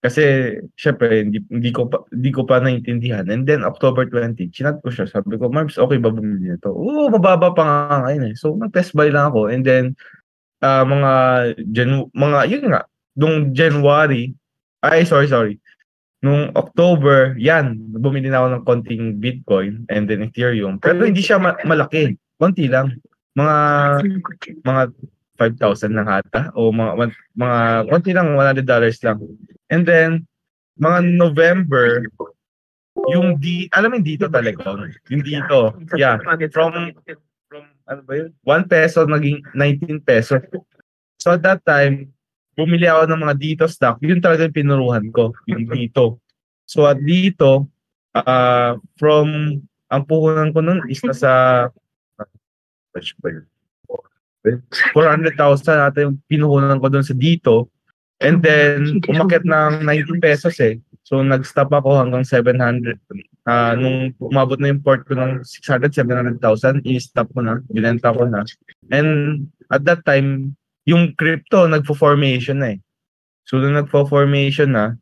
Kasi, 0.00 0.56
syempre, 0.72 1.28
hindi, 1.28 1.44
hindi, 1.52 1.68
ko 1.68 1.92
pa, 1.92 2.00
hindi 2.08 2.30
ko 2.32 2.48
pa 2.48 2.64
naintindihan. 2.64 3.28
And 3.28 3.44
then, 3.44 3.60
October 3.60 4.08
20, 4.08 4.48
chinat 4.48 4.80
ko 4.80 4.88
siya. 4.88 5.04
Sabi 5.04 5.36
ko, 5.36 5.52
Marbs, 5.52 5.76
okay 5.76 6.00
ba 6.00 6.08
bumili 6.08 6.56
nito? 6.56 6.72
Oo, 6.72 7.12
mababa 7.12 7.52
pa 7.52 7.62
nga 7.64 7.96
ngayon 8.08 8.32
eh. 8.32 8.34
So, 8.36 8.56
nag-test 8.56 8.96
buy 8.96 9.12
lang 9.12 9.36
ako. 9.36 9.52
And 9.52 9.68
then, 9.68 9.84
ah, 10.64 10.84
mga, 10.84 11.12
Jan- 11.76 12.08
mga, 12.16 12.38
yun 12.48 12.64
nga, 12.72 12.88
nung 13.16 13.52
January, 13.52 14.32
ay, 14.80 15.04
sorry, 15.04 15.28
sorry. 15.28 15.60
Nung 16.26 16.50
October, 16.58 17.38
yan, 17.38 17.78
bumili 17.94 18.26
na 18.26 18.42
ako 18.42 18.48
ng 18.50 18.64
konting 18.66 19.04
Bitcoin 19.22 19.86
and 19.86 20.10
then 20.10 20.26
Ethereum. 20.26 20.82
Pero 20.82 21.06
hindi 21.06 21.22
siya 21.22 21.38
ma- 21.38 21.62
malaki. 21.62 22.18
Konti 22.34 22.66
lang. 22.66 22.98
Mga, 23.38 23.56
mga 24.66 24.82
5,000 25.38 25.94
lang 25.94 26.08
ata. 26.10 26.50
O 26.58 26.74
mga, 26.74 27.14
mga, 27.38 27.58
konti 27.86 28.10
lang, 28.10 28.34
$100 28.34 28.66
lang. 29.06 29.18
And 29.70 29.86
then, 29.86 30.26
mga 30.82 30.98
November, 31.14 32.02
yung 33.14 33.38
di, 33.38 33.70
alam 33.70 33.94
mo 33.94 33.98
dito 34.02 34.26
talaga, 34.26 34.74
yung 35.12 35.22
dito, 35.22 35.78
yeah, 35.94 36.18
from, 36.50 36.90
from, 37.46 37.64
ano 37.86 38.00
ba 38.02 38.12
yun? 38.18 38.34
1 38.42 38.66
peso 38.66 39.06
naging 39.06 39.38
19 39.54 40.02
peso. 40.02 40.42
So 41.22 41.36
at 41.36 41.42
that 41.46 41.62
time, 41.62 42.15
bumili 42.56 42.88
ako 42.88 43.06
ng 43.06 43.22
mga 43.22 43.36
dito 43.36 43.64
stock, 43.68 44.00
yun 44.00 44.18
talaga 44.18 44.48
yung 44.48 44.56
pinuruhan 44.56 45.06
ko, 45.12 45.36
yung 45.46 45.68
dito. 45.68 46.24
So 46.64 46.88
at 46.88 46.98
dito, 46.98 47.68
uh, 48.16 48.80
from, 48.96 49.60
ang 49.92 50.02
puhunan 50.08 50.50
ko 50.56 50.64
nun 50.64 50.80
is 50.88 51.04
nasa, 51.04 51.68
which 52.96 53.12
ba 53.20 53.36
yun? 53.36 53.46
400,000 54.94 55.90
ata 55.90 56.06
yung 56.06 56.22
pinuhunan 56.30 56.78
ko 56.78 56.86
dun 56.86 57.02
sa 57.02 57.14
dito. 57.14 57.68
And 58.22 58.40
then, 58.40 59.02
umakit 59.12 59.44
ng 59.44 59.84
90 59.84 60.24
pesos 60.24 60.56
eh. 60.62 60.80
So, 61.04 61.20
nag-stop 61.20 61.68
ako 61.68 62.00
hanggang 62.00 62.24
700. 62.24 62.96
Ah, 63.46 63.76
nung 63.76 64.10
umabot 64.18 64.58
na 64.58 64.72
yung 64.72 64.82
port 64.82 65.04
ko 65.06 65.14
ng 65.14 65.44
600, 65.44 65.92
700,000, 65.92 66.82
i-stop 66.88 67.28
ko 67.36 67.44
na. 67.44 67.60
Binenta 67.68 68.10
ko 68.10 68.24
na. 68.26 68.42
And 68.88 69.46
at 69.68 69.84
that 69.84 70.02
time, 70.08 70.56
yung 70.86 71.12
crypto, 71.18 71.66
nagpo-formation 71.66 72.62
na 72.62 72.68
eh. 72.74 72.78
So, 73.46 73.58
nung 73.58 73.74
nagpo-formation 73.74 74.70
na, 74.70 74.94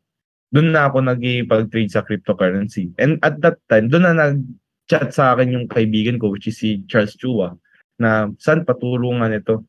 doon 0.49 0.73
na 0.73 0.89
ako 0.89 1.05
nag-trade 1.05 1.93
sa 1.93 2.01
cryptocurrency. 2.05 2.93
And 2.97 3.21
at 3.21 3.41
that 3.45 3.61
time, 3.69 3.89
doon 3.89 4.05
na 4.09 4.13
nag-chat 4.17 5.13
sa 5.13 5.33
akin 5.33 5.53
yung 5.53 5.65
kaibigan 5.69 6.17
ko, 6.17 6.33
which 6.33 6.49
is 6.49 6.57
si 6.57 6.81
Charles 6.89 7.17
Chua, 7.17 7.53
na 8.01 8.29
saan 8.41 8.65
patulungan 8.65 9.33
ito. 9.33 9.63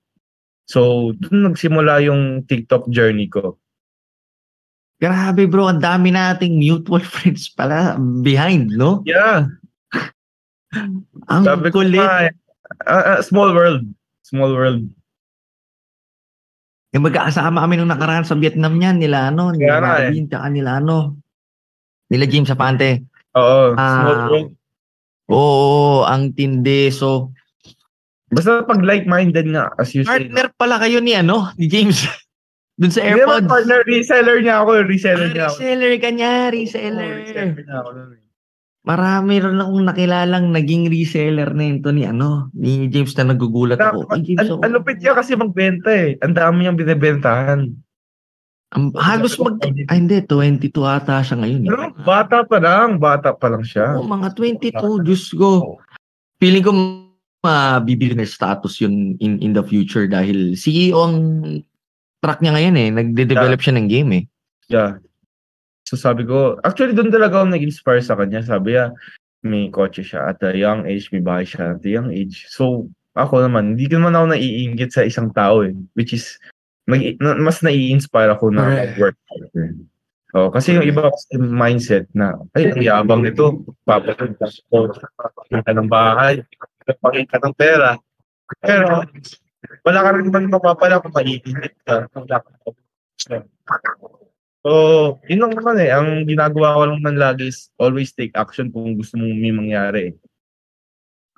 So, 0.66 1.12
doon 1.14 1.52
nagsimula 1.52 2.02
yung 2.02 2.42
TikTok 2.48 2.90
journey 2.90 3.31
ko. 3.31 3.61
Grabe 4.96 5.44
bro, 5.44 5.68
ang 5.68 5.85
dami 5.85 6.09
nating 6.09 6.57
mutual 6.57 7.05
friends 7.14 7.52
pala 7.52 8.00
behind, 8.24 8.72
no? 8.72 9.05
Yeah. 9.05 9.52
Ang 11.29 11.44
Sabi 11.44 11.68
ko 11.70 11.85
kulit. 11.85 12.00
eh, 12.00 12.33
ah, 12.88 13.16
ah, 13.16 13.20
small 13.20 13.52
world. 13.52 13.85
Small 14.26 14.52
world. 14.57 14.88
Yung 16.96 17.04
magkakasama 17.04 17.61
kami 17.61 17.76
nung 17.76 17.92
nakaraan 17.92 18.24
sa 18.24 18.32
Vietnam 18.35 18.72
niyan, 18.74 18.96
nila 18.96 19.28
ano, 19.28 19.52
Kaya 19.52 19.61
nila 19.61 19.76
nga 19.76 19.92
eh. 19.92 20.09
Marvin, 20.09 20.24
tsaka 20.26 20.46
nila 20.48 20.70
ano, 20.80 20.96
nila 22.09 22.24
James 22.24 22.48
Apante. 22.48 23.04
Oo, 23.37 23.76
Ah. 23.76 24.32
Oo, 25.28 26.00
ang 26.02 26.32
tindi. 26.32 26.88
So, 26.88 27.37
Basta 28.26 28.64
pag 28.64 28.80
like-minded 28.80 29.46
nga, 29.46 29.70
as 29.76 29.92
you 29.92 30.02
say. 30.02 30.24
partner 30.24 30.48
pala 30.50 30.80
kayo 30.80 30.98
ni 30.98 31.12
ano, 31.12 31.52
ni 31.54 31.68
James. 31.68 32.00
Dun 32.80 32.88
sa 32.88 33.00
Hindi 33.00 33.20
naman 33.20 33.44
AirPods. 33.44 33.52
partner, 33.52 33.80
reseller 33.85 34.38
niya 34.40 34.56
ako, 34.61 34.70
reseller 34.85 35.28
Ah, 35.28 35.32
niya 35.32 35.44
ako. 35.46 35.54
reseller 35.54 35.92
ka 35.96 36.09
niya, 36.11 36.32
Oo, 36.42 36.50
reseller. 36.50 37.12
reseller 37.18 37.61
niya 37.61 37.76
ako 37.78 37.88
eh. 37.92 38.25
Marami 38.87 39.42
rin 39.42 39.59
akong 39.59 39.83
nakilalang 39.83 40.55
naging 40.55 40.87
reseller 40.87 41.51
na 41.51 41.75
ito 41.75 41.90
ni 41.90 42.07
ano, 42.07 42.55
ni 42.55 42.87
James 42.87 43.11
na 43.18 43.35
nagugulat 43.35 43.83
ako. 43.83 44.07
Ay, 44.14 44.22
James, 44.22 44.46
Ang 44.46 44.46
ako. 44.46 44.62
ang 44.62 44.72
lupit 44.79 44.99
niya 45.03 45.12
kasi 45.18 45.35
magbenta 45.35 45.90
eh. 45.90 46.14
Ang 46.22 46.38
dami 46.38 46.57
niyang 46.62 46.79
binibentahan. 46.79 47.61
Ang- 48.79 48.94
halos 48.94 49.35
mag... 49.42 49.59
Ay, 49.90 49.99
hindi. 49.99 50.22
22 50.22 50.70
ata 50.87 51.18
siya 51.18 51.42
ngayon. 51.42 51.66
Eh. 51.66 51.70
Pero 51.75 51.83
bata 52.07 52.46
pa 52.46 52.59
lang, 52.62 53.03
bata 53.03 53.35
pa 53.35 53.51
lang 53.51 53.66
siya. 53.66 53.99
Oo, 53.99 54.07
mga 54.07 54.38
22. 54.38 55.03
Diyos 55.03 55.35
ko. 55.35 55.83
Feeling 56.38 56.62
ko 56.62 56.70
mabibili 57.42 58.14
na 58.14 58.22
status 58.22 58.79
yun 58.79 59.18
in, 59.18 59.42
in 59.42 59.51
the 59.51 59.62
future 59.66 60.07
dahil 60.07 60.55
CEO 60.55 61.11
ang 61.11 61.18
track 62.22 62.38
niya 62.38 62.55
ngayon 62.55 62.77
eh. 62.79 62.88
Nagde-develop 62.94 63.59
siya 63.59 63.75
ng 63.83 63.87
game 63.90 64.11
eh. 64.14 64.25
Yeah. 64.70 65.03
So 65.87 65.94
sabi 65.94 66.27
ko, 66.27 66.59
actually 66.66 66.99
doon 66.99 67.14
talaga 67.14 67.40
ako 67.42 67.55
nag-inspire 67.55 68.03
sa 68.03 68.18
kanya. 68.18 68.42
Sabi 68.42 68.75
niya, 68.75 68.90
may 69.46 69.70
kotse 69.70 70.03
siya 70.03 70.35
at 70.35 70.42
a 70.42 70.51
young 70.51 70.83
age, 70.90 71.09
may 71.14 71.22
bahay 71.22 71.46
siya 71.46 71.79
at 71.79 71.83
a 71.87 71.90
young 71.90 72.11
age. 72.11 72.51
So, 72.51 72.90
ako 73.14 73.46
naman, 73.46 73.79
hindi 73.79 73.87
naman 73.87 74.18
ako 74.18 74.35
naiingit 74.35 74.90
sa 74.90 75.07
isang 75.07 75.31
tao 75.31 75.62
eh. 75.62 75.72
Which 75.94 76.11
is, 76.11 76.42
mag, 76.90 76.99
na, 77.22 77.38
mas 77.38 77.62
nai-inspire 77.62 78.35
ako 78.35 78.51
na 78.51 78.66
Correct. 78.66 78.99
work 78.99 79.18
harder. 79.31 79.70
Oh, 80.35 80.51
kasi 80.51 80.77
yung 80.77 80.85
iba 80.85 81.09
kasi 81.09 81.38
mindset 81.38 82.11
na, 82.12 82.37
ay, 82.59 82.75
ang 82.75 82.83
yabang 82.83 83.22
nito. 83.25 83.62
Papapunta 83.87 84.51
ko, 84.68 84.90
pakita 85.16 85.70
ng 85.72 85.88
bahay, 85.88 86.42
pakita 86.83 87.40
ng 87.40 87.55
pera. 87.57 87.96
Pero, 88.61 89.07
wala 89.87 89.99
ka 90.03 90.09
rin 90.12 90.27
naman 90.29 90.51
mapapala 90.51 91.01
kung 91.01 91.14
maiinit 91.14 91.72
ka. 91.87 92.11
Wala 92.12 92.42
ka 92.42 92.51
So, 94.66 95.22
yun 95.31 95.46
lang 95.46 95.55
naman 95.55 95.79
eh. 95.79 95.94
Ang 95.94 96.26
ginagawa 96.26 96.74
ko 96.74 96.81
lang 96.90 96.98
man 96.98 97.14
lagi 97.22 97.55
is 97.55 97.70
always 97.79 98.11
take 98.11 98.35
action 98.35 98.74
kung 98.74 98.98
gusto 98.98 99.14
mong 99.14 99.38
may 99.38 99.55
mangyari. 99.55 100.11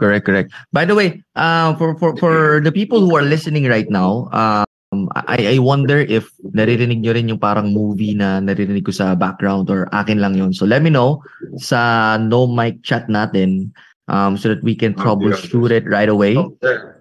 Correct, 0.01 0.25
correct. 0.25 0.49
By 0.73 0.89
the 0.89 0.97
way, 0.97 1.21
uh, 1.37 1.77
for 1.77 1.93
for 2.01 2.17
for 2.17 2.65
the 2.65 2.73
people 2.73 3.05
who 3.05 3.13
are 3.21 3.27
listening 3.27 3.69
right 3.69 3.91
now, 3.93 4.33
um, 4.33 5.13
I 5.29 5.37
I 5.45 5.57
wonder 5.61 6.01
if 6.01 6.33
naririnig 6.57 7.05
nyo 7.05 7.13
rin 7.13 7.29
yung 7.29 7.43
parang 7.43 7.77
movie 7.77 8.17
na 8.17 8.41
naririnig 8.41 8.89
ko 8.89 8.97
sa 8.97 9.13
background 9.13 9.69
or 9.69 9.93
akin 9.93 10.25
lang 10.25 10.33
yun. 10.33 10.57
So 10.57 10.65
let 10.65 10.81
me 10.81 10.89
know 10.89 11.21
sa 11.61 12.17
no 12.17 12.49
mic 12.49 12.81
chat 12.81 13.13
natin 13.13 13.77
um, 14.09 14.41
so 14.41 14.49
that 14.49 14.65
we 14.65 14.73
can 14.73 14.97
troubleshoot 14.97 15.69
it 15.69 15.85
right 15.85 16.09
away. 16.09 16.41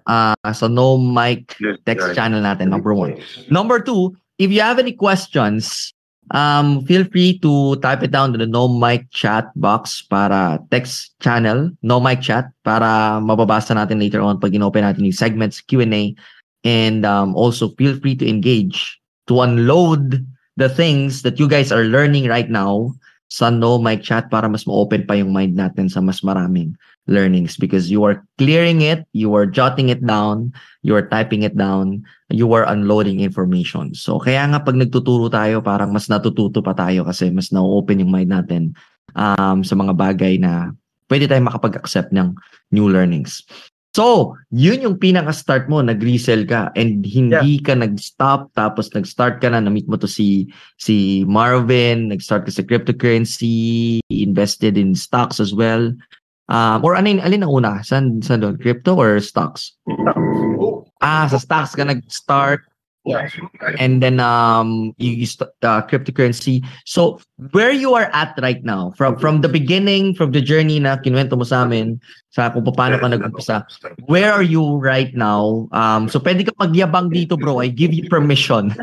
Uh, 0.04 0.36
so 0.52 0.68
no 0.68 1.00
mic 1.00 1.56
text 1.88 2.12
channel 2.12 2.44
natin, 2.44 2.68
number 2.68 2.92
one. 2.92 3.16
Number 3.48 3.80
two, 3.80 4.12
if 4.36 4.52
you 4.52 4.60
have 4.60 4.76
any 4.76 4.92
questions, 4.92 5.94
um, 6.30 6.84
feel 6.84 7.04
free 7.04 7.38
to 7.40 7.76
type 7.80 8.02
it 8.02 8.10
down 8.10 8.32
to 8.32 8.38
the 8.38 8.46
no 8.46 8.68
mic 8.68 9.08
chat 9.10 9.50
box 9.56 10.02
para 10.02 10.58
text 10.70 11.14
channel, 11.20 11.70
no 11.82 12.00
mic 12.00 12.20
chat, 12.20 12.50
para 12.64 13.20
mababasa 13.20 13.76
natin 13.76 14.00
later 14.00 14.20
on 14.20 14.40
pag 14.40 14.52
inopen 14.52 14.84
natin 14.84 15.04
yung 15.04 15.16
segments, 15.16 15.60
Q&A. 15.60 16.14
And 16.64 17.06
um, 17.06 17.36
also 17.36 17.70
feel 17.78 17.96
free 18.00 18.16
to 18.18 18.26
engage, 18.28 18.98
to 19.30 19.40
unload 19.40 20.26
the 20.58 20.68
things 20.68 21.22
that 21.22 21.38
you 21.38 21.46
guys 21.46 21.70
are 21.70 21.86
learning 21.86 22.26
right 22.26 22.50
now 22.50 22.90
sa 23.28 23.52
no 23.52 23.78
mic 23.78 24.02
chat 24.02 24.26
para 24.32 24.48
mas 24.48 24.64
ma-open 24.64 25.04
pa 25.04 25.14
yung 25.14 25.30
mind 25.30 25.54
natin 25.54 25.86
sa 25.86 26.00
mas 26.00 26.24
maraming 26.24 26.74
learnings 27.08 27.56
because 27.56 27.90
you 27.90 28.04
are 28.04 28.22
clearing 28.36 28.84
it, 28.84 29.08
you 29.16 29.32
are 29.34 29.48
jotting 29.48 29.88
it 29.88 30.04
down, 30.04 30.52
you 30.84 30.92
are 30.94 31.08
typing 31.08 31.42
it 31.42 31.56
down, 31.56 32.04
you 32.28 32.52
are 32.52 32.68
unloading 32.68 33.24
information. 33.24 33.96
So 33.96 34.20
kaya 34.20 34.44
nga 34.52 34.60
pag 34.62 34.76
nagtuturo 34.76 35.32
tayo, 35.32 35.64
parang 35.64 35.90
mas 35.90 36.06
natututo 36.06 36.60
pa 36.60 36.76
tayo 36.76 37.02
kasi 37.08 37.32
mas 37.32 37.48
na-open 37.50 38.04
yung 38.04 38.12
mind 38.12 38.30
natin 38.30 38.62
um, 39.16 39.64
sa 39.64 39.74
mga 39.74 39.96
bagay 39.96 40.36
na 40.36 40.76
pwede 41.08 41.26
tayong 41.26 41.48
makapag-accept 41.48 42.12
ng 42.12 42.36
new 42.70 42.86
learnings. 42.86 43.42
So, 43.96 44.36
yun 44.52 44.84
yung 44.84 45.00
pinaka-start 45.00 45.66
mo, 45.66 45.80
nag-resell 45.80 46.44
ka 46.44 46.70
and 46.76 47.02
hindi 47.02 47.58
ka 47.58 47.72
nag-stop 47.72 48.52
tapos 48.52 48.92
nag-start 48.92 49.40
ka 49.40 49.48
na, 49.48 49.64
na-meet 49.64 49.88
mo 49.88 49.96
to 49.96 50.06
si 50.06 50.46
si 50.76 51.24
Marvin, 51.24 52.12
nag-start 52.12 52.44
ka 52.46 52.52
sa 52.52 52.62
cryptocurrency, 52.62 53.98
invested 54.12 54.76
in 54.76 54.92
stocks 54.94 55.40
as 55.40 55.56
well. 55.56 55.90
Um, 56.48 56.84
or 56.84 56.96
ano 56.96 57.20
alin 57.20 57.44
ang 57.44 57.52
una? 57.52 57.84
San, 57.84 58.20
san 58.24 58.40
doon? 58.40 58.56
Crypto 58.56 58.96
or 58.96 59.20
stocks? 59.20 59.76
Ah, 61.04 61.28
sa 61.28 61.38
stocks 61.38 61.76
ka 61.76 61.84
nag-start 61.84 62.64
and 63.78 64.02
then 64.02 64.20
um 64.20 64.92
you, 64.98 65.24
you 65.24 65.26
st- 65.26 65.48
uh, 65.62 65.82
cryptocurrency. 65.82 66.64
So 66.84 67.20
where 67.52 67.72
you 67.72 67.94
are 67.94 68.10
at 68.12 68.36
right 68.42 68.62
now 68.64 68.92
from 68.96 69.16
from 69.16 69.40
the 69.40 69.48
beginning 69.48 70.14
from 70.14 70.32
the 70.32 70.40
journey 70.40 70.80
na 70.80 71.00
kinuwento 71.00 71.38
mo 71.38 71.44
sa 71.44 71.64
amin 71.64 72.00
sa 72.28 72.50
kung 72.52 72.64
paano 72.68 73.00
ka 73.00 73.08
nag-umpisa. 73.08 73.64
Where 74.04 74.32
are 74.32 74.44
you 74.44 74.76
right 74.80 75.14
now? 75.16 75.68
Um 75.72 76.08
so 76.08 76.20
pwede 76.20 76.44
ka 76.44 76.52
magyabang 76.60 77.08
dito 77.08 77.38
bro. 77.38 77.60
I 77.60 77.72
give 77.72 77.94
you 77.94 78.08
permission. 78.08 78.74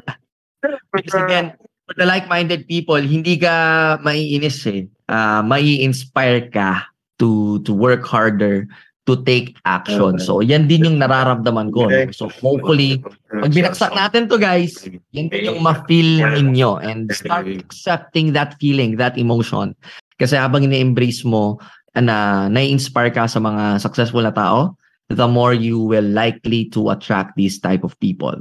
Because 0.95 1.21
again, 1.21 1.54
for 1.86 1.93
the 1.99 2.08
like-minded 2.08 2.65
people, 2.65 2.97
hindi 2.97 3.38
ka 3.38 3.99
maiinis 4.01 4.63
eh. 4.65 4.89
Uh, 5.06 5.45
mai-inspire 5.45 6.49
ka 6.49 6.94
to 7.19 7.62
to 7.63 7.71
work 7.73 8.04
harder 8.04 8.67
to 9.06 9.21
take 9.21 9.54
action. 9.69 10.17
So, 10.17 10.41
yan 10.41 10.65
din 10.65 10.86
yung 10.86 10.97
nararamdaman 10.97 11.69
ko. 11.69 11.86
No? 11.86 12.10
So, 12.10 12.25
hopefully, 12.41 13.06
pag 13.30 13.54
binaksak 13.54 13.93
natin 13.93 14.25
to 14.34 14.41
guys, 14.41 14.82
yan 15.13 15.30
din 15.30 15.54
yung 15.54 15.62
ma-feel 15.62 16.25
ninyo 16.25 16.82
and 16.82 17.13
start 17.13 17.45
accepting 17.45 18.34
that 18.34 18.58
feeling, 18.58 18.97
that 18.97 19.13
emotion. 19.13 19.78
Kasi 20.17 20.34
habang 20.34 20.65
ine-embrace 20.65 21.21
mo 21.21 21.62
na 21.93 22.49
nai-inspire 22.49 23.13
ka 23.13 23.30
sa 23.30 23.38
mga 23.38 23.78
successful 23.78 24.25
na 24.25 24.34
tao, 24.34 24.73
the 25.13 25.30
more 25.30 25.54
you 25.54 25.78
will 25.78 26.06
likely 26.10 26.65
to 26.73 26.89
attract 26.89 27.38
these 27.38 27.62
type 27.62 27.86
of 27.86 27.93
people. 28.01 28.34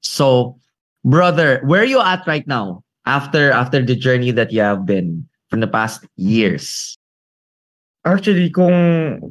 So, 0.00 0.56
brother, 1.04 1.60
where 1.68 1.84
are 1.84 1.92
you 1.92 2.00
at 2.00 2.24
right 2.24 2.46
now 2.48 2.80
after 3.04 3.52
after 3.52 3.84
the 3.84 3.94
journey 3.94 4.32
that 4.32 4.48
you 4.48 4.64
have 4.64 4.88
been 4.88 5.28
from 5.52 5.60
the 5.60 5.68
past 5.68 6.08
years? 6.16 6.96
Actually, 8.06 8.54
kung 8.54 8.76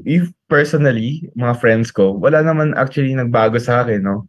if 0.03 0.27
personally, 0.51 1.23
mga 1.39 1.55
friends 1.63 1.95
ko, 1.95 2.11
wala 2.19 2.43
naman 2.43 2.75
actually 2.75 3.15
nagbago 3.15 3.55
sa 3.55 3.87
akin, 3.87 4.03
no? 4.03 4.27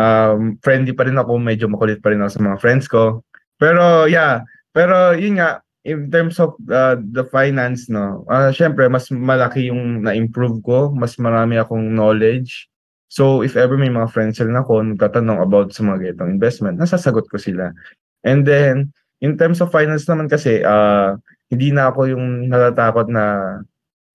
Um, 0.00 0.56
friendly 0.64 0.96
pa 0.96 1.04
rin 1.04 1.20
ako, 1.20 1.36
medyo 1.36 1.68
makulit 1.68 2.00
pa 2.00 2.08
rin 2.08 2.24
ako 2.24 2.30
sa 2.32 2.40
mga 2.40 2.58
friends 2.64 2.88
ko. 2.88 3.20
Pero 3.60 4.08
yeah, 4.08 4.40
pero 4.72 5.12
yun 5.12 5.36
nga, 5.36 5.60
in 5.84 6.08
terms 6.08 6.40
of 6.40 6.56
uh, 6.72 6.96
the 7.12 7.28
finance, 7.28 7.92
no, 7.92 8.24
uh, 8.32 8.48
syempre, 8.48 8.88
mas 8.88 9.12
malaki 9.12 9.68
yung 9.68 10.00
na-improve 10.08 10.64
ko, 10.64 10.78
mas 10.96 11.20
marami 11.20 11.60
akong 11.60 11.92
knowledge. 11.92 12.72
So, 13.12 13.44
if 13.44 13.60
ever 13.60 13.76
may 13.76 13.92
mga 13.92 14.08
friends 14.08 14.40
rin 14.40 14.56
ako, 14.56 14.80
nagtatanong 14.96 15.44
about 15.44 15.76
sa 15.76 15.84
mga 15.84 16.16
ganitong 16.16 16.32
investment, 16.32 16.80
nasasagot 16.80 17.28
ko 17.28 17.36
sila. 17.36 17.76
And 18.24 18.48
then, 18.48 18.96
in 19.20 19.36
terms 19.36 19.60
of 19.60 19.68
finance 19.68 20.08
naman 20.08 20.32
kasi, 20.32 20.64
uh, 20.64 21.20
hindi 21.52 21.68
na 21.76 21.92
ako 21.92 22.08
yung 22.08 22.48
natatakot 22.48 23.12
na 23.12 23.60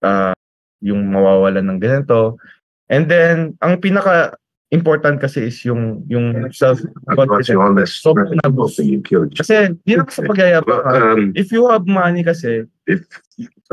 uh, 0.04 0.34
yung 0.82 1.10
mawawalan 1.10 1.66
ng 1.66 1.80
ganito. 1.82 2.38
And 2.88 3.10
then, 3.10 3.58
ang 3.60 3.82
pinaka 3.84 4.38
important 4.72 5.24
kasi 5.24 5.48
is 5.48 5.64
yung 5.64 6.04
yung 6.12 6.52
self 6.52 6.84
confidence. 7.08 8.04
So. 8.04 8.12
Kasi 9.32 9.76
di 9.88 9.96
lang 9.96 10.10
sa 10.12 10.24
pagyayabang. 10.28 10.84
Um, 10.84 11.22
if 11.40 11.52
you 11.56 11.68
have 11.72 11.88
money 11.88 12.24
kasi, 12.24 12.68
if 12.88 13.04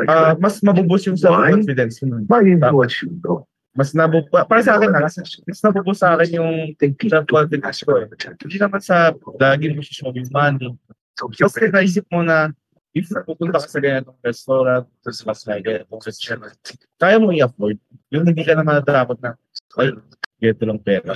ah, 0.06 0.38
mas 0.38 0.62
mabubos 0.62 1.02
yung 1.06 1.18
self 1.18 1.34
confidence. 1.34 1.98
why 2.30 2.46
you 2.46 2.58
know 2.58 2.78
what 2.78 2.94
you 3.02 3.10
know? 3.22 3.46
Mas 3.74 3.90
nabu 3.90 4.22
para 4.30 4.62
sa 4.62 4.78
akin, 4.78 4.94
ah, 4.94 5.10
mas 5.50 5.60
nabubos 5.66 5.98
sa 5.98 6.14
akin 6.14 6.30
yung 6.38 6.50
self 6.78 7.26
confidence 7.26 7.82
ko. 7.82 7.98
eh. 7.98 8.06
Hindi 8.38 8.56
naman 8.62 8.78
sa 8.78 9.10
lagi 9.42 9.74
mo 9.74 9.82
show 9.82 10.14
yung 10.14 10.30
money. 10.30 10.70
Kasi 11.18 11.70
naisip 11.74 12.06
mo 12.10 12.22
na 12.22 12.54
if 12.94 13.10
pupunta 13.26 13.58
ka 13.58 13.66
sa 13.66 13.82
ganitong 13.82 14.14
restaurant, 14.22 14.86
tapos 15.02 15.20
mas 15.26 15.42
na 15.42 15.58
ganitong 15.58 15.98
restaurant, 15.98 16.54
kaya 16.94 17.18
mo 17.18 17.34
i-afford. 17.34 17.76
Yung 18.14 18.22
hindi 18.22 18.46
ka 18.46 18.54
naman 18.54 18.78
natatakot 18.78 19.18
na, 19.18 19.34
ay, 19.82 19.98
ganito 20.38 20.62
lang 20.62 20.78
pera. 20.78 21.10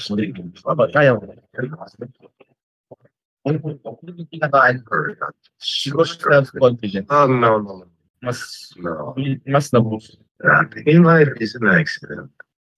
Kaya 0.91 1.15
mo. 1.15 1.23
Ano 3.47 3.57
yung 4.03 4.29
pinaka 4.29 4.75
Siguro 5.63 6.05
self-confidence. 6.05 7.07
Oh 7.09 7.31
no, 7.31 7.63
no, 7.63 7.87
Mas, 8.19 8.75
no. 8.75 9.15
mas 9.47 9.71
naboost. 9.71 10.19
In 10.85 11.07
life 11.07 11.31
is 11.39 11.55
an 11.55 11.71
accident. 11.71 12.31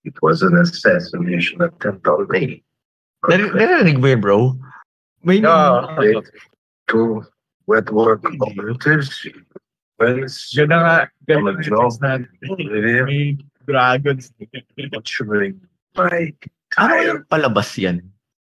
It 0.05 0.17
was 0.21 0.45
an 0.45 0.57
assassination 0.61 1.65
attempt 1.65 2.05
on 2.09 2.29
me. 2.29 2.61
Nar- 3.25 3.53
Narinig 3.57 4.01
mo 4.01 4.07
yun, 4.09 4.21
bro? 4.21 4.39
May 5.25 5.41
Yeah. 5.41 6.21
Two 6.89 7.25
wet 7.71 7.89
work 7.95 8.23
mm-hmm. 8.23 8.43
operatives. 8.43 9.27
Friends. 9.97 10.51
Ganda 10.57 10.77
nga, 10.83 10.97
ganda 11.31 11.55
Ano, 11.55 11.87
nga 12.03 12.19
no? 12.19 12.59
na 12.59 13.05
may 13.07 13.39
dragons. 13.71 14.35
Butchering 14.91 15.55
my 15.95 16.35
ano 16.79 16.95
tire. 16.99 17.07
yung 17.07 17.23
palabas 17.31 17.71
yan? 17.79 18.03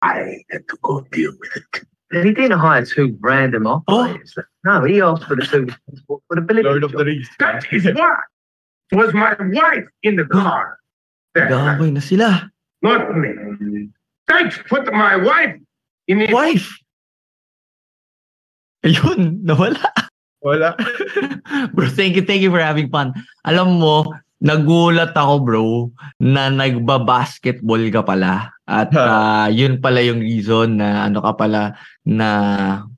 I 0.00 0.40
had 0.48 0.64
to 0.72 0.76
go 0.80 1.04
deal 1.12 1.36
with 1.36 1.52
it. 1.60 1.84
He 2.12 2.32
didn't 2.32 2.56
hire 2.56 2.84
two 2.84 3.16
random 3.20 3.66
oh. 3.66 3.84
operators. 3.88 4.36
No, 4.64 4.84
he 4.84 5.00
asked 5.00 5.24
for 5.28 5.36
the 5.36 5.44
two 5.44 5.68
for 6.08 6.34
the 6.36 6.44
village. 6.44 6.64
Lord 6.64 6.84
of 6.84 6.92
the 6.92 7.04
Rings. 7.04 7.28
That 7.40 7.64
is 7.72 7.88
what 7.88 8.20
was 8.92 9.12
my 9.14 9.34
wife 9.38 9.88
in 10.04 10.16
the 10.16 10.28
car. 10.28 10.78
That 11.34 11.48
night. 11.50 11.80
Gaway 11.80 11.92
na 11.96 12.04
sila. 12.04 12.52
Not 12.84 13.16
me. 13.16 13.88
Thanks, 14.28 14.60
put 14.68 14.92
my 14.92 15.16
wife 15.16 15.56
in 16.08 16.18
the 16.20 16.28
Wife! 16.32 16.68
Ayun, 18.82 19.46
nawala. 19.46 19.86
Wala. 20.42 20.74
Bro, 21.74 21.86
thank 21.94 22.18
you, 22.18 22.26
thank 22.26 22.42
you 22.42 22.50
for 22.50 22.58
having 22.58 22.90
fun. 22.90 23.14
Alam 23.46 23.78
mo, 23.78 24.10
nagulat 24.42 25.14
ako 25.14 25.34
bro 25.38 25.66
na 26.18 26.50
nagba-basketball 26.50 27.78
ka 27.94 28.02
pala. 28.02 28.50
At 28.66 28.90
ah, 28.98 29.46
yun 29.46 29.78
pala 29.78 30.02
yung 30.02 30.18
reason 30.18 30.82
na 30.82 31.06
ano 31.06 31.22
ka 31.22 31.38
pala 31.38 31.78
na 32.02 32.28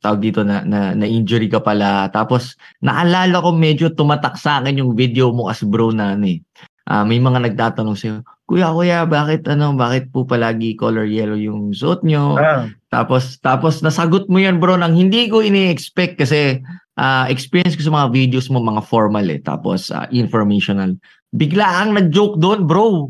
tawag 0.01 0.25
dito 0.25 0.41
na, 0.41 0.65
na, 0.65 0.97
na 0.97 1.05
injury 1.05 1.53
ka 1.53 1.61
pala. 1.61 2.09
Tapos 2.09 2.57
naalala 2.81 3.45
ko 3.45 3.53
medyo 3.53 3.93
tumatak 3.93 4.41
sa 4.41 4.65
akin 4.65 4.81
yung 4.81 4.97
video 4.97 5.37
mo 5.37 5.53
as 5.53 5.61
bro 5.61 5.93
na 5.93 6.17
ano 6.17 6.33
eh. 6.33 6.41
Ah, 6.85 7.05
may 7.05 7.17
mga 7.17 7.41
nagtatanong 7.49 7.97
sa'yo, 7.97 8.21
Kuya, 8.45 8.77
kuya, 8.77 9.09
bakit 9.09 9.49
ano, 9.49 9.73
bakit 9.73 10.13
po 10.13 10.29
palagi 10.29 10.77
color 10.77 11.09
yellow 11.09 11.41
yung 11.41 11.73
suot 11.73 12.05
nyo? 12.05 12.37
Ah, 12.37 12.69
Tapos 12.93 13.41
tapos 13.41 13.81
nasagot 13.81 14.29
mo 14.29 14.37
yan 14.37 14.61
bro 14.61 14.77
nang 14.77 14.93
hindi 14.93 15.33
ko 15.33 15.41
ini-expect 15.41 16.21
kasi 16.21 16.61
ah, 17.01 17.25
experience 17.33 17.73
ko 17.73 17.89
sa 17.89 17.97
mga 18.05 18.13
videos 18.13 18.53
mo 18.53 18.61
mga 18.61 18.85
formal 18.85 19.25
eh 19.33 19.41
tapos 19.41 19.89
ah, 19.89 20.05
informational. 20.13 20.93
Bigla 21.33 21.89
ang 21.89 21.97
nag-joke 21.97 22.37
doon 22.37 22.69
bro. 22.69 23.09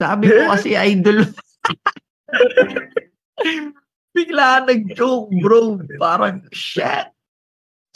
Sabi 0.00 0.32
ko 0.32 0.48
kasi 0.56 0.80
idol. 0.80 1.28
Bigla 4.16 4.64
ang 4.64 4.66
nag-joke 4.72 5.28
bro. 5.44 5.76
Parang 6.00 6.40
shit. 6.56 7.12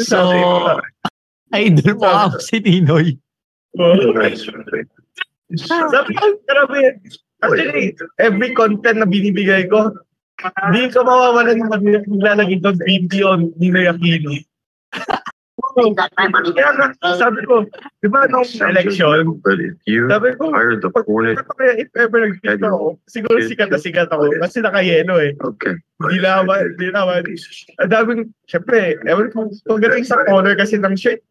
So, 0.04 0.20
idol 1.56 1.96
mo 1.96 2.12
ako 2.12 2.44
si 2.44 2.60
Ninoy. 2.60 3.16
Sabi 5.52 6.12
ko, 6.16 6.24
grabe. 6.48 6.80
Actually, 7.44 7.92
every 8.16 8.50
content 8.57 9.04
na 9.04 9.09
binibigay 9.09 9.68
ko, 9.68 9.92
hindi 10.72 10.88
ka 10.88 11.04
mawawalan 11.04 11.61
ng 11.61 11.70
mag- 11.70 12.09
maglalagay 12.09 12.59
doon 12.64 12.78
video 12.80 13.37
ni 13.61 13.68
Noy 13.68 13.87
Aquino. 13.87 14.33
Kaya 15.74 16.70
nga, 16.78 16.87
sabi 17.18 17.42
ko, 17.50 17.66
di 17.98 18.07
ba 18.07 18.30
nung 18.30 18.46
election, 18.46 19.35
sabi 20.07 20.30
ko, 20.38 20.54
pag 21.42 21.59
kaya 21.59 21.83
if 21.83 21.90
ever 21.98 22.18
nag-tweet 22.30 22.62
ako, 22.62 22.98
siguro 23.11 23.38
sikat 23.42 23.70
na 23.74 23.78
sikat 23.83 24.09
ako 24.11 24.30
kasi 24.38 24.62
naka-yelo 24.62 25.18
eh. 25.18 25.35
okay. 25.42 25.74
Hindi 25.98 26.18
naman, 26.22 26.78
hindi 26.78 26.88
naman. 26.94 27.22
Ang 27.83 27.90
daming, 27.90 28.22
syempre, 28.46 28.98
ewan 29.02 29.35
ko, 29.35 29.50
pagdating 29.66 30.07
sa 30.07 30.22
color 30.26 30.54
kasi 30.54 30.78
ng 30.78 30.94
shirt, 30.94 31.22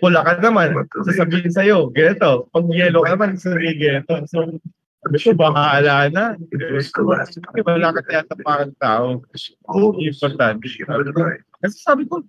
pula 0.00 0.20
ka 0.20 0.32
naman, 0.44 0.76
sasabihin 1.08 1.48
sa'yo, 1.48 1.88
ganito. 1.88 2.52
Pag 2.52 2.68
yellow 2.68 3.00
ka 3.00 3.16
naman, 3.16 3.40
sasabihin 3.40 3.80
ganito. 3.80 4.12
So, 4.28 4.60
sabi 5.00 5.16
ko, 5.16 5.32
bahala 5.32 6.12
na. 6.12 6.36
Sabi, 6.84 7.64
wala 7.64 7.96
ka 7.96 8.00
yata 8.12 8.36
parang 8.44 8.76
tao. 8.76 9.24
Importante. 9.96 10.68
Kasi 11.64 11.76
sabi 11.80 12.04
ko, 12.04 12.20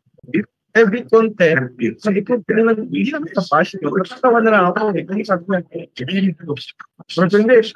every 0.72 1.04
content, 1.12 1.76
sabi 2.00 2.24
ko, 2.24 2.40
hindi 2.40 3.12
naman 3.12 3.28
sa 3.36 3.44
passion. 3.52 3.84
Natawa 3.84 4.40
na 4.40 4.56
lang 4.56 4.66
ako. 4.72 4.96
Eh, 4.96 5.04
kasi 5.04 5.28
sabi 5.28 5.44
ko, 5.44 5.60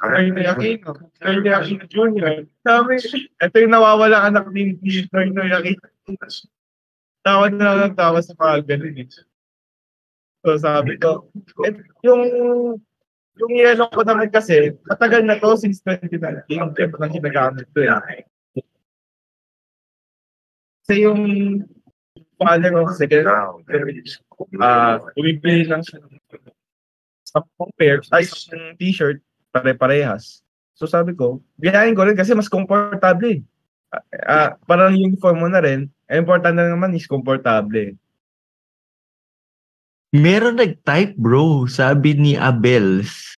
ay 0.00 0.32
na 0.32 0.56
Aquino. 0.56 0.96
Ay 1.20 1.36
na 1.44 1.60
Aquino 1.60 1.84
Jr. 1.92 2.48
Sabi, 2.64 2.96
ito 3.20 3.56
yung 3.60 3.72
nawawala 3.76 4.32
anak 4.32 4.48
ni 4.56 4.80
Noy 5.12 5.52
Aquino. 5.52 5.84
Tawa 7.26 7.50
na 7.50 7.74
lang 7.74 7.90
ng 7.90 7.98
tawa 7.98 8.22
sa 8.22 8.38
ganun 8.62 9.02
eh. 9.02 9.10
So 10.46 10.54
sabi 10.62 10.94
ko, 11.02 11.26
eh, 11.66 11.74
yung 12.06 12.22
yung 13.36 13.52
yellow 13.52 13.90
ko 13.90 14.06
naman 14.06 14.30
kasi, 14.30 14.78
matagal 14.86 15.26
na 15.26 15.34
to 15.42 15.58
since 15.58 15.82
2019. 15.82 16.46
Yung 16.54 16.70
tempo 16.78 17.02
na 17.02 17.10
ginagamit 17.10 17.66
ko 17.74 17.82
eh. 17.82 17.90
Kasi 20.86 21.02
yung 21.02 21.20
father 22.38 22.70
ko 22.70 22.86
kasi 22.86 23.10
ah 24.62 25.02
bumibili 25.18 25.66
lang 25.66 25.82
siya 25.82 25.98
sa 27.26 27.42
pair, 27.74 27.98
ay 28.14 28.22
t-shirt, 28.78 29.18
pare-parehas. 29.50 30.46
So 30.78 30.86
sabi 30.86 31.10
ko, 31.18 31.42
biyahin 31.58 31.98
ko 31.98 32.06
rin 32.06 32.14
kasi 32.14 32.38
mas 32.38 32.46
komportable 32.46 33.42
eh. 33.42 33.55
Ah, 33.94 34.02
ah, 34.26 34.50
parang 34.66 34.98
uniform 34.98 35.46
mo 35.46 35.48
na 35.48 35.62
rin, 35.62 35.86
ang 36.10 36.26
importante 36.26 36.58
na 36.58 36.74
naman 36.74 36.94
is 36.94 37.06
komportable. 37.06 37.94
Meron 40.16 40.58
nag-type 40.58 41.18
bro, 41.18 41.66
sabi 41.68 42.14
ni 42.14 42.32
Abels, 42.38 43.36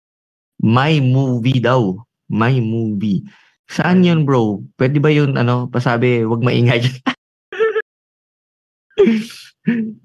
my 0.61 0.99
movie 1.01 1.63
daw. 1.63 1.95
My 2.27 2.59
movie. 2.59 3.23
Saan 3.71 4.03
yun 4.03 4.27
bro? 4.27 4.63
Pwede 4.75 4.99
ba 4.99 5.15
yun 5.15 5.39
ano, 5.39 5.71
pasabi, 5.71 6.27
wag 6.27 6.43
maingay. 6.43 6.83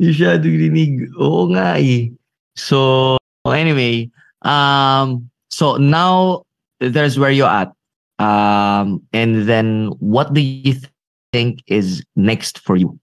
Siya 0.01 0.38
rinig. 0.41 1.10
Oo 1.17 1.49
nga 1.54 1.82
eh. 1.82 2.13
So, 2.58 3.17
anyway, 3.45 4.10
um, 4.45 5.30
so 5.49 5.77
now 5.77 6.45
there's 6.82 7.17
where 7.17 7.34
you're 7.34 7.49
at. 7.49 7.73
Um, 8.21 9.01
and 9.12 9.49
then 9.49 9.89
what 9.97 10.34
do 10.34 10.41
you 10.41 10.77
think 11.34 11.65
is 11.65 12.05
next 12.15 12.62
for 12.62 12.77
you? 12.77 12.93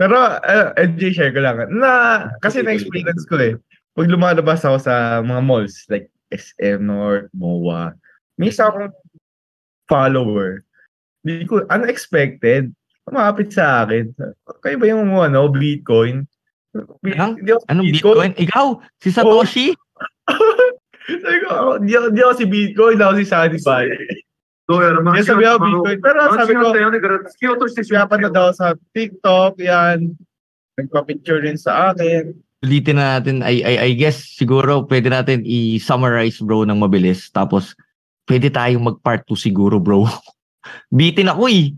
Pero, 0.00 0.16
uh, 0.18 0.74
LJ, 0.74 1.14
share 1.14 1.30
ko 1.30 1.38
lang. 1.44 1.60
Na, 1.78 2.26
kasi 2.42 2.64
na-experience 2.64 3.28
ko 3.30 3.38
eh. 3.38 3.54
Pag 3.94 4.10
lumalabas 4.10 4.66
ako 4.66 4.82
sa 4.82 5.22
mga 5.22 5.42
malls, 5.46 5.86
like 5.86 6.10
SM 6.34 6.82
North, 6.82 7.30
MOA, 7.30 7.94
may 8.40 8.50
isa 8.50 8.66
akong 8.66 8.90
follower. 9.86 10.66
Hindi 11.22 11.46
ko, 11.46 11.62
unexpected, 11.70 12.74
umapit 13.06 13.54
sa 13.54 13.86
akin. 13.86 14.10
Kayo 14.66 14.76
ba 14.82 14.86
yung 14.90 15.14
ano, 15.14 15.46
Bitcoin? 15.46 16.26
Bi- 17.06 17.14
Anong- 17.14 17.38
Anong 17.70 17.94
Bitcoin? 17.94 18.34
Ikaw? 18.34 18.82
Si 18.98 19.14
Satoshi? 19.14 19.78
Sabi 21.04 21.38
ko, 21.44 21.48
ako, 21.52 21.70
hindi, 21.84 21.92
ako, 21.96 22.06
hindi 22.10 22.22
ako 22.24 22.34
si 22.34 22.46
Bitcoin, 22.48 22.96
ako 23.00 23.12
si 23.20 23.26
Sanify. 23.28 23.84
Hindi 24.64 25.20
sabi 25.28 25.44
ako 25.44 25.58
Bitcoin. 25.60 25.98
Pero 26.00 26.18
sabi 26.32 26.52
ko, 26.56 26.66
kaya 26.72 28.08
pa 28.08 28.16
na 28.16 28.30
daw 28.32 28.48
sa 28.56 28.72
TikTok, 28.96 29.60
yan. 29.60 30.16
Nagpa-picture 30.80 31.44
rin 31.44 31.60
sa 31.60 31.92
akin. 31.92 32.32
ulitin 32.64 32.96
na 32.96 33.20
natin, 33.20 33.44
I, 33.44 33.60
I, 33.60 33.74
I 33.76 33.90
guess 33.92 34.24
siguro 34.24 34.88
pwede 34.88 35.12
natin 35.12 35.44
i-summarize 35.44 36.40
bro 36.40 36.64
ng 36.64 36.80
mabilis. 36.80 37.28
Tapos 37.28 37.76
pwede 38.24 38.48
tayong 38.48 38.88
mag-part 38.88 39.28
2 39.28 39.36
siguro 39.36 39.76
bro. 39.76 40.08
Bitin 40.96 41.28
ako 41.28 41.52
eh. 41.52 41.76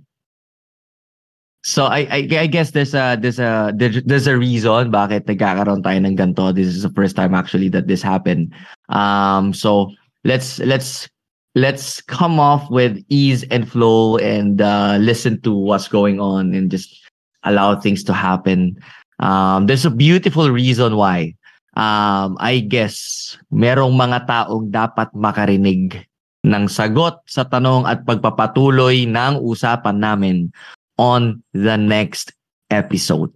So 1.67 1.91
I, 1.91 2.07
I 2.15 2.19
I 2.31 2.47
guess 2.47 2.71
there's 2.71 2.95
a 2.95 3.19
there's 3.19 3.43
a 3.43 3.75
there's, 3.75 4.31
a 4.31 4.39
reason 4.39 4.95
bakit 4.95 5.27
nagkakaroon 5.27 5.83
tayo 5.83 5.99
ng 5.99 6.15
ganito. 6.15 6.55
This 6.55 6.71
is 6.71 6.87
the 6.87 6.95
first 6.95 7.19
time 7.19 7.35
actually 7.35 7.67
that 7.75 7.91
this 7.91 8.07
happened. 8.07 8.55
Um 8.87 9.51
so 9.51 9.91
let's 10.23 10.63
let's 10.63 11.11
let's 11.59 11.99
come 12.07 12.39
off 12.39 12.71
with 12.71 13.03
ease 13.11 13.43
and 13.51 13.67
flow 13.67 14.15
and 14.23 14.63
uh, 14.63 14.95
listen 15.03 15.43
to 15.43 15.51
what's 15.51 15.91
going 15.91 16.23
on 16.23 16.55
and 16.55 16.71
just 16.71 17.03
allow 17.43 17.75
things 17.75 18.07
to 18.07 18.15
happen. 18.15 18.79
Um, 19.19 19.67
there's 19.67 19.89
a 19.89 19.91
beautiful 19.91 20.53
reason 20.55 20.95
why. 20.95 21.35
Um, 21.75 22.39
I 22.39 22.63
guess 22.63 23.35
merong 23.51 23.99
mga 23.99 24.31
taong 24.31 24.71
dapat 24.71 25.11
makarinig 25.19 26.07
ng 26.47 26.71
sagot 26.71 27.27
sa 27.27 27.43
tanong 27.43 27.91
at 27.91 28.07
pagpapatuloy 28.07 29.03
ng 29.11 29.43
usapan 29.43 29.99
namin 29.99 30.55
on 30.99 31.43
the 31.53 31.77
next 31.77 32.33
episode. 32.71 33.33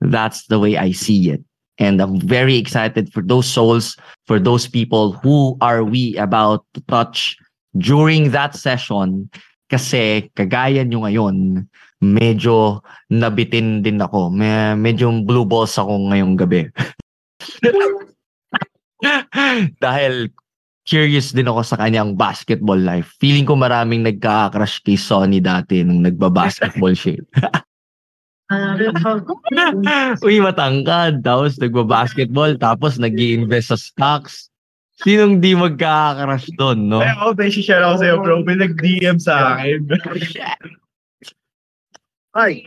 That's 0.00 0.46
the 0.46 0.58
way 0.60 0.76
I 0.76 0.92
see 0.92 1.30
it. 1.30 1.42
And 1.78 2.00
I'm 2.00 2.20
very 2.20 2.56
excited 2.56 3.12
for 3.12 3.22
those 3.22 3.46
souls, 3.46 3.96
for 4.24 4.40
those 4.40 4.66
people 4.66 5.12
who 5.20 5.56
are 5.60 5.84
we 5.84 6.16
about 6.16 6.64
to 6.74 6.80
touch 6.88 7.36
during 7.76 8.30
that 8.32 8.56
session. 8.56 9.28
Kasi 9.68 10.30
kagaya 10.32 10.86
nyo 10.86 11.04
ngayon, 11.04 11.66
medyo 12.00 12.80
nabitin 13.12 13.82
din 13.82 14.00
ako. 14.00 14.30
May, 14.30 14.72
medyo 14.78 15.12
blue 15.26 15.44
balls 15.44 15.76
ako 15.76 16.08
ngayong 16.12 16.38
gabi. 16.38 16.70
Dahil 19.84 20.32
curious 20.86 21.34
din 21.34 21.50
ako 21.50 21.66
sa 21.66 21.76
kanyang 21.76 22.14
basketball 22.14 22.78
life. 22.78 23.18
Feeling 23.18 23.44
ko 23.44 23.58
maraming 23.58 24.06
nagka-crush 24.06 24.86
kay 24.86 24.94
Sonny 24.94 25.42
dati 25.42 25.82
nung 25.82 26.06
nagba-basketball 26.06 26.94
siya. 26.94 27.20
Uy, 30.26 30.38
matangkad. 30.38 31.26
Tapos 31.26 31.58
nagba-basketball. 31.58 32.54
Tapos 32.54 32.94
nag 33.02 33.18
invest 33.18 33.74
sa 33.74 33.78
stocks. 33.78 34.54
Sinong 34.96 35.44
di 35.44 35.52
magkaka-crush 35.52 36.56
doon, 36.56 36.88
no? 36.88 37.04
Ay, 37.04 37.12
ako, 37.12 37.36
tayo 37.36 37.50
share 37.52 37.84
ako 37.84 37.96
sa'yo, 38.00 38.14
bro. 38.22 38.40
May 38.48 38.56
nag-DM 38.56 39.18
sa 39.20 39.58
akin. 39.58 39.84
Hi. 42.38 42.64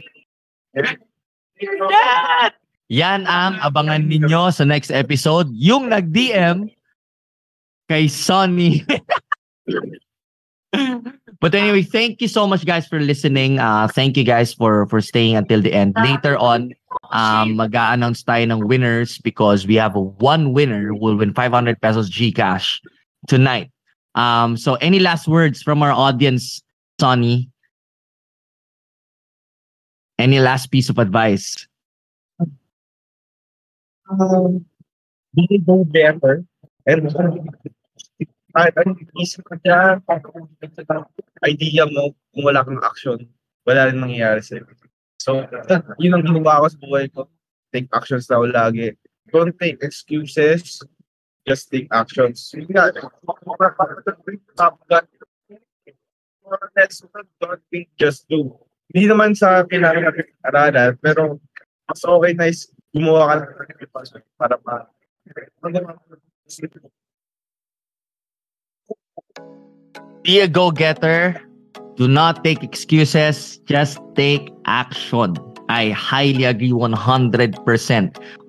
Yan 2.90 3.26
ang 3.26 3.58
abangan 3.66 4.06
ninyo 4.06 4.54
sa 4.54 4.62
next 4.62 4.94
episode. 4.94 5.50
Yung 5.58 5.90
nag-DM 5.90 6.70
kay 7.90 8.08
Sonny. 8.08 8.86
But 11.42 11.56
anyway, 11.56 11.84
thank 11.84 12.22
you 12.22 12.28
so 12.28 12.46
much 12.46 12.66
guys 12.66 12.86
for 12.86 13.00
listening. 13.00 13.60
Uh, 13.60 13.88
thank 13.88 14.18
you 14.18 14.26
guys 14.26 14.54
for 14.54 14.86
for 14.88 15.00
staying 15.00 15.38
until 15.40 15.62
the 15.62 15.72
end. 15.72 15.96
Later 15.96 16.36
on, 16.36 16.76
um, 17.16 17.56
mag-a-announce 17.56 18.28
tayo 18.28 18.44
ng 18.44 18.68
winners 18.68 19.24
because 19.24 19.64
we 19.64 19.80
have 19.80 19.96
one 20.20 20.52
winner 20.52 20.92
who 20.92 21.00
will 21.00 21.16
win 21.16 21.34
500 21.34 21.80
pesos 21.80 22.12
Gcash 22.12 22.84
tonight. 23.32 23.72
Um, 24.16 24.58
so 24.60 24.76
any 24.84 25.00
last 25.00 25.32
words 25.32 25.64
from 25.64 25.80
our 25.80 25.96
audience, 25.96 26.60
Sonny? 27.00 27.48
Any 30.20 30.44
last 30.44 30.68
piece 30.76 30.92
of 30.92 31.00
advice? 31.00 31.56
Um, 34.12 34.66
be 35.32 35.64
go. 35.64 35.88
Kahit 38.50 38.74
anong 38.82 38.98
isip 39.22 39.46
ka 39.46 39.56
dyan, 39.62 40.02
idea 41.46 41.86
mo, 41.86 42.18
kung 42.34 42.44
wala 42.50 42.66
kang 42.66 42.82
action, 42.82 43.20
wala 43.66 43.90
rin 43.90 44.02
mangyayari 44.02 44.42
sa'yo. 44.42 44.66
So, 45.22 45.46
yun 46.02 46.18
ang 46.18 46.26
ginawa 46.26 46.66
ko 46.66 46.68
sa 46.74 46.80
buhay 46.82 47.06
ko. 47.14 47.30
Take 47.70 47.92
actions 47.94 48.26
ako 48.32 48.50
lagi. 48.50 48.98
Don't 49.30 49.54
take 49.62 49.78
excuses. 49.86 50.82
Just 51.46 51.70
take 51.70 51.86
actions. 51.94 52.50
Yun 52.58 52.74
nga, 52.74 52.90
top 54.58 54.76
gun. 54.90 55.06
Don't 57.38 57.64
think, 57.70 57.94
just 57.94 58.26
do. 58.26 58.58
Hindi 58.90 59.06
naman 59.06 59.38
sa 59.38 59.62
kailangan 59.70 60.10
natin 60.10 60.26
aralan, 60.42 60.92
pero 60.98 61.38
mas 61.86 62.02
okay 62.02 62.34
na 62.34 62.50
is 62.50 62.74
gumawa 62.90 63.30
ka 63.30 63.34
lang 63.38 63.50
para 64.34 64.58
pa 64.58 64.90
Be 70.24 70.40
a 70.40 70.48
go-getter. 70.48 71.40
Do 71.96 72.08
not 72.08 72.44
take 72.44 72.64
excuses. 72.64 73.60
Just 73.66 74.00
take 74.16 74.52
action. 74.66 75.36
I 75.70 75.92
highly 75.92 76.46
agree 76.46 76.72
100%. 76.72 77.62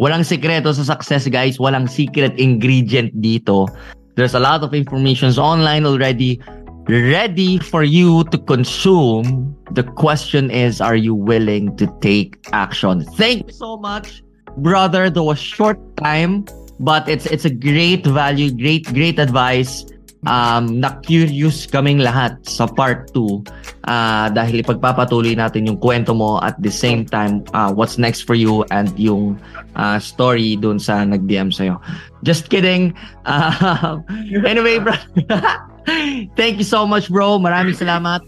Walang 0.00 0.24
sikreto 0.24 0.72
sa 0.72 0.82
success, 0.82 1.28
guys. 1.28 1.58
Walang 1.58 1.90
secret 1.90 2.32
ingredient 2.40 3.12
dito. 3.20 3.68
There's 4.16 4.34
a 4.34 4.40
lot 4.40 4.64
of 4.64 4.72
information 4.72 5.30
online 5.36 5.84
already 5.84 6.40
ready 6.88 7.58
for 7.58 7.84
you 7.84 8.24
to 8.32 8.38
consume. 8.38 9.54
The 9.72 9.84
question 9.84 10.50
is, 10.50 10.80
are 10.80 10.96
you 10.96 11.14
willing 11.14 11.76
to 11.76 11.86
take 12.00 12.40
action? 12.52 13.04
Thank 13.14 13.46
you 13.46 13.54
so 13.54 13.76
much, 13.76 14.22
brother. 14.58 15.10
There 15.10 15.22
was 15.22 15.38
short 15.38 15.78
time, 15.96 16.44
but 16.80 17.06
it's 17.08 17.26
it's 17.26 17.44
a 17.44 17.54
great 17.54 18.04
value, 18.06 18.50
great 18.50 18.88
great 18.90 19.18
advice. 19.20 19.84
Um, 20.28 20.84
na-curious 20.84 21.64
kaming 21.64 22.04
lahat 22.04 22.36
sa 22.44 22.68
part 22.68 23.08
2 23.16 23.40
uh, 23.88 24.28
dahil 24.28 24.60
ipagpapatuloy 24.60 25.32
natin 25.32 25.64
yung 25.64 25.80
kwento 25.80 26.12
mo 26.12 26.36
at 26.44 26.60
the 26.60 26.68
same 26.68 27.08
time 27.08 27.40
uh, 27.56 27.72
what's 27.72 27.96
next 27.96 28.28
for 28.28 28.36
you 28.36 28.60
and 28.68 28.92
yung 29.00 29.40
uh, 29.80 29.96
story 29.96 30.60
dun 30.60 30.76
sa 30.76 31.08
nag-DM 31.08 31.48
sa'yo. 31.48 31.80
Just 32.20 32.52
kidding. 32.52 32.92
Uh, 33.24 34.04
anyway, 34.44 34.76
bro. 34.76 34.92
Thank 36.36 36.60
you 36.60 36.68
so 36.68 36.84
much, 36.84 37.08
bro. 37.08 37.40
Maraming 37.40 37.80
salamat. 37.80 38.20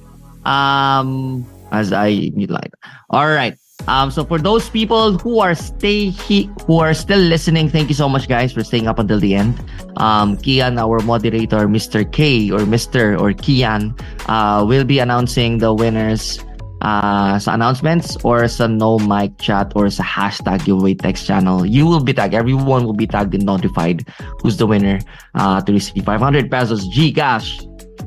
Um, 0.48 1.44
as 1.72 1.92
I 1.92 2.32
mute 2.36 2.50
like. 2.50 2.72
All 3.10 3.28
right. 3.28 3.56
Um, 3.88 4.10
so 4.10 4.24
for 4.24 4.38
those 4.38 4.68
people 4.70 5.18
who 5.18 5.40
are 5.40 5.54
stay 5.54 6.10
he, 6.10 6.50
who 6.66 6.78
are 6.78 6.94
still 6.94 7.20
listening, 7.20 7.68
thank 7.68 7.88
you 7.88 7.94
so 7.94 8.08
much, 8.08 8.28
guys, 8.28 8.52
for 8.52 8.62
staying 8.62 8.86
up 8.86 8.98
until 8.98 9.18
the 9.18 9.34
end. 9.34 9.58
Um, 9.96 10.36
Kian, 10.38 10.78
our 10.78 11.00
moderator, 11.00 11.66
Mr. 11.68 12.06
K 12.10 12.50
or 12.50 12.60
Mr. 12.60 13.18
or 13.18 13.32
Kian, 13.32 13.98
uh, 14.28 14.64
will 14.64 14.84
be 14.84 14.98
announcing 14.98 15.58
the 15.58 15.74
winners 15.74 16.38
uh, 16.82 17.38
sa 17.38 17.54
announcements 17.54 18.16
or 18.24 18.46
sa 18.48 18.66
no 18.66 18.98
mic 18.98 19.38
chat 19.38 19.72
or 19.74 19.88
sa 19.88 20.02
hashtag 20.02 20.64
giveaway 20.64 20.94
text 20.94 21.26
channel. 21.26 21.64
You 21.64 21.86
will 21.86 22.02
be 22.02 22.12
tagged. 22.12 22.34
Everyone 22.34 22.84
will 22.84 22.98
be 22.98 23.06
tagged 23.06 23.34
and 23.34 23.46
notified 23.46 24.06
who's 24.42 24.58
the 24.58 24.66
winner 24.66 24.98
uh, 25.34 25.62
to 25.62 25.72
receive 25.72 26.04
500 26.04 26.50
pesos 26.50 26.86
Gcash 26.90 27.62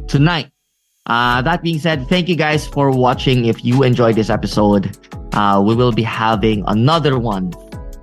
tonight. 0.08 0.52
Uh, 1.08 1.42
that 1.42 1.62
being 1.62 1.78
said, 1.78 2.08
thank 2.08 2.28
you 2.28 2.36
guys 2.36 2.66
for 2.66 2.90
watching. 2.90 3.46
If 3.46 3.64
you 3.64 3.84
enjoyed 3.84 4.16
this 4.16 4.30
episode, 4.30 4.98
uh, 5.34 5.62
we 5.64 5.76
will 5.76 5.92
be 5.92 6.02
having 6.02 6.64
another 6.68 7.20
one 7.20 7.54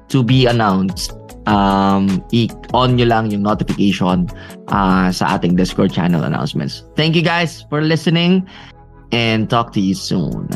to 0.09 0.23
be 0.23 0.47
announced. 0.47 1.13
Um, 1.47 2.23
i-on 2.31 2.95
nyo 2.95 3.07
lang 3.07 3.35
yung 3.35 3.43
notification 3.43 4.31
uh, 4.69 5.11
sa 5.11 5.35
ating 5.35 5.57
Discord 5.57 5.93
channel 5.93 6.23
announcements. 6.23 6.87
Thank 6.95 7.17
you 7.17 7.23
guys 7.23 7.67
for 7.67 7.83
listening 7.83 8.47
and 9.11 9.51
talk 9.51 9.73
to 9.75 9.81
you 9.81 9.95
soon. 9.95 10.47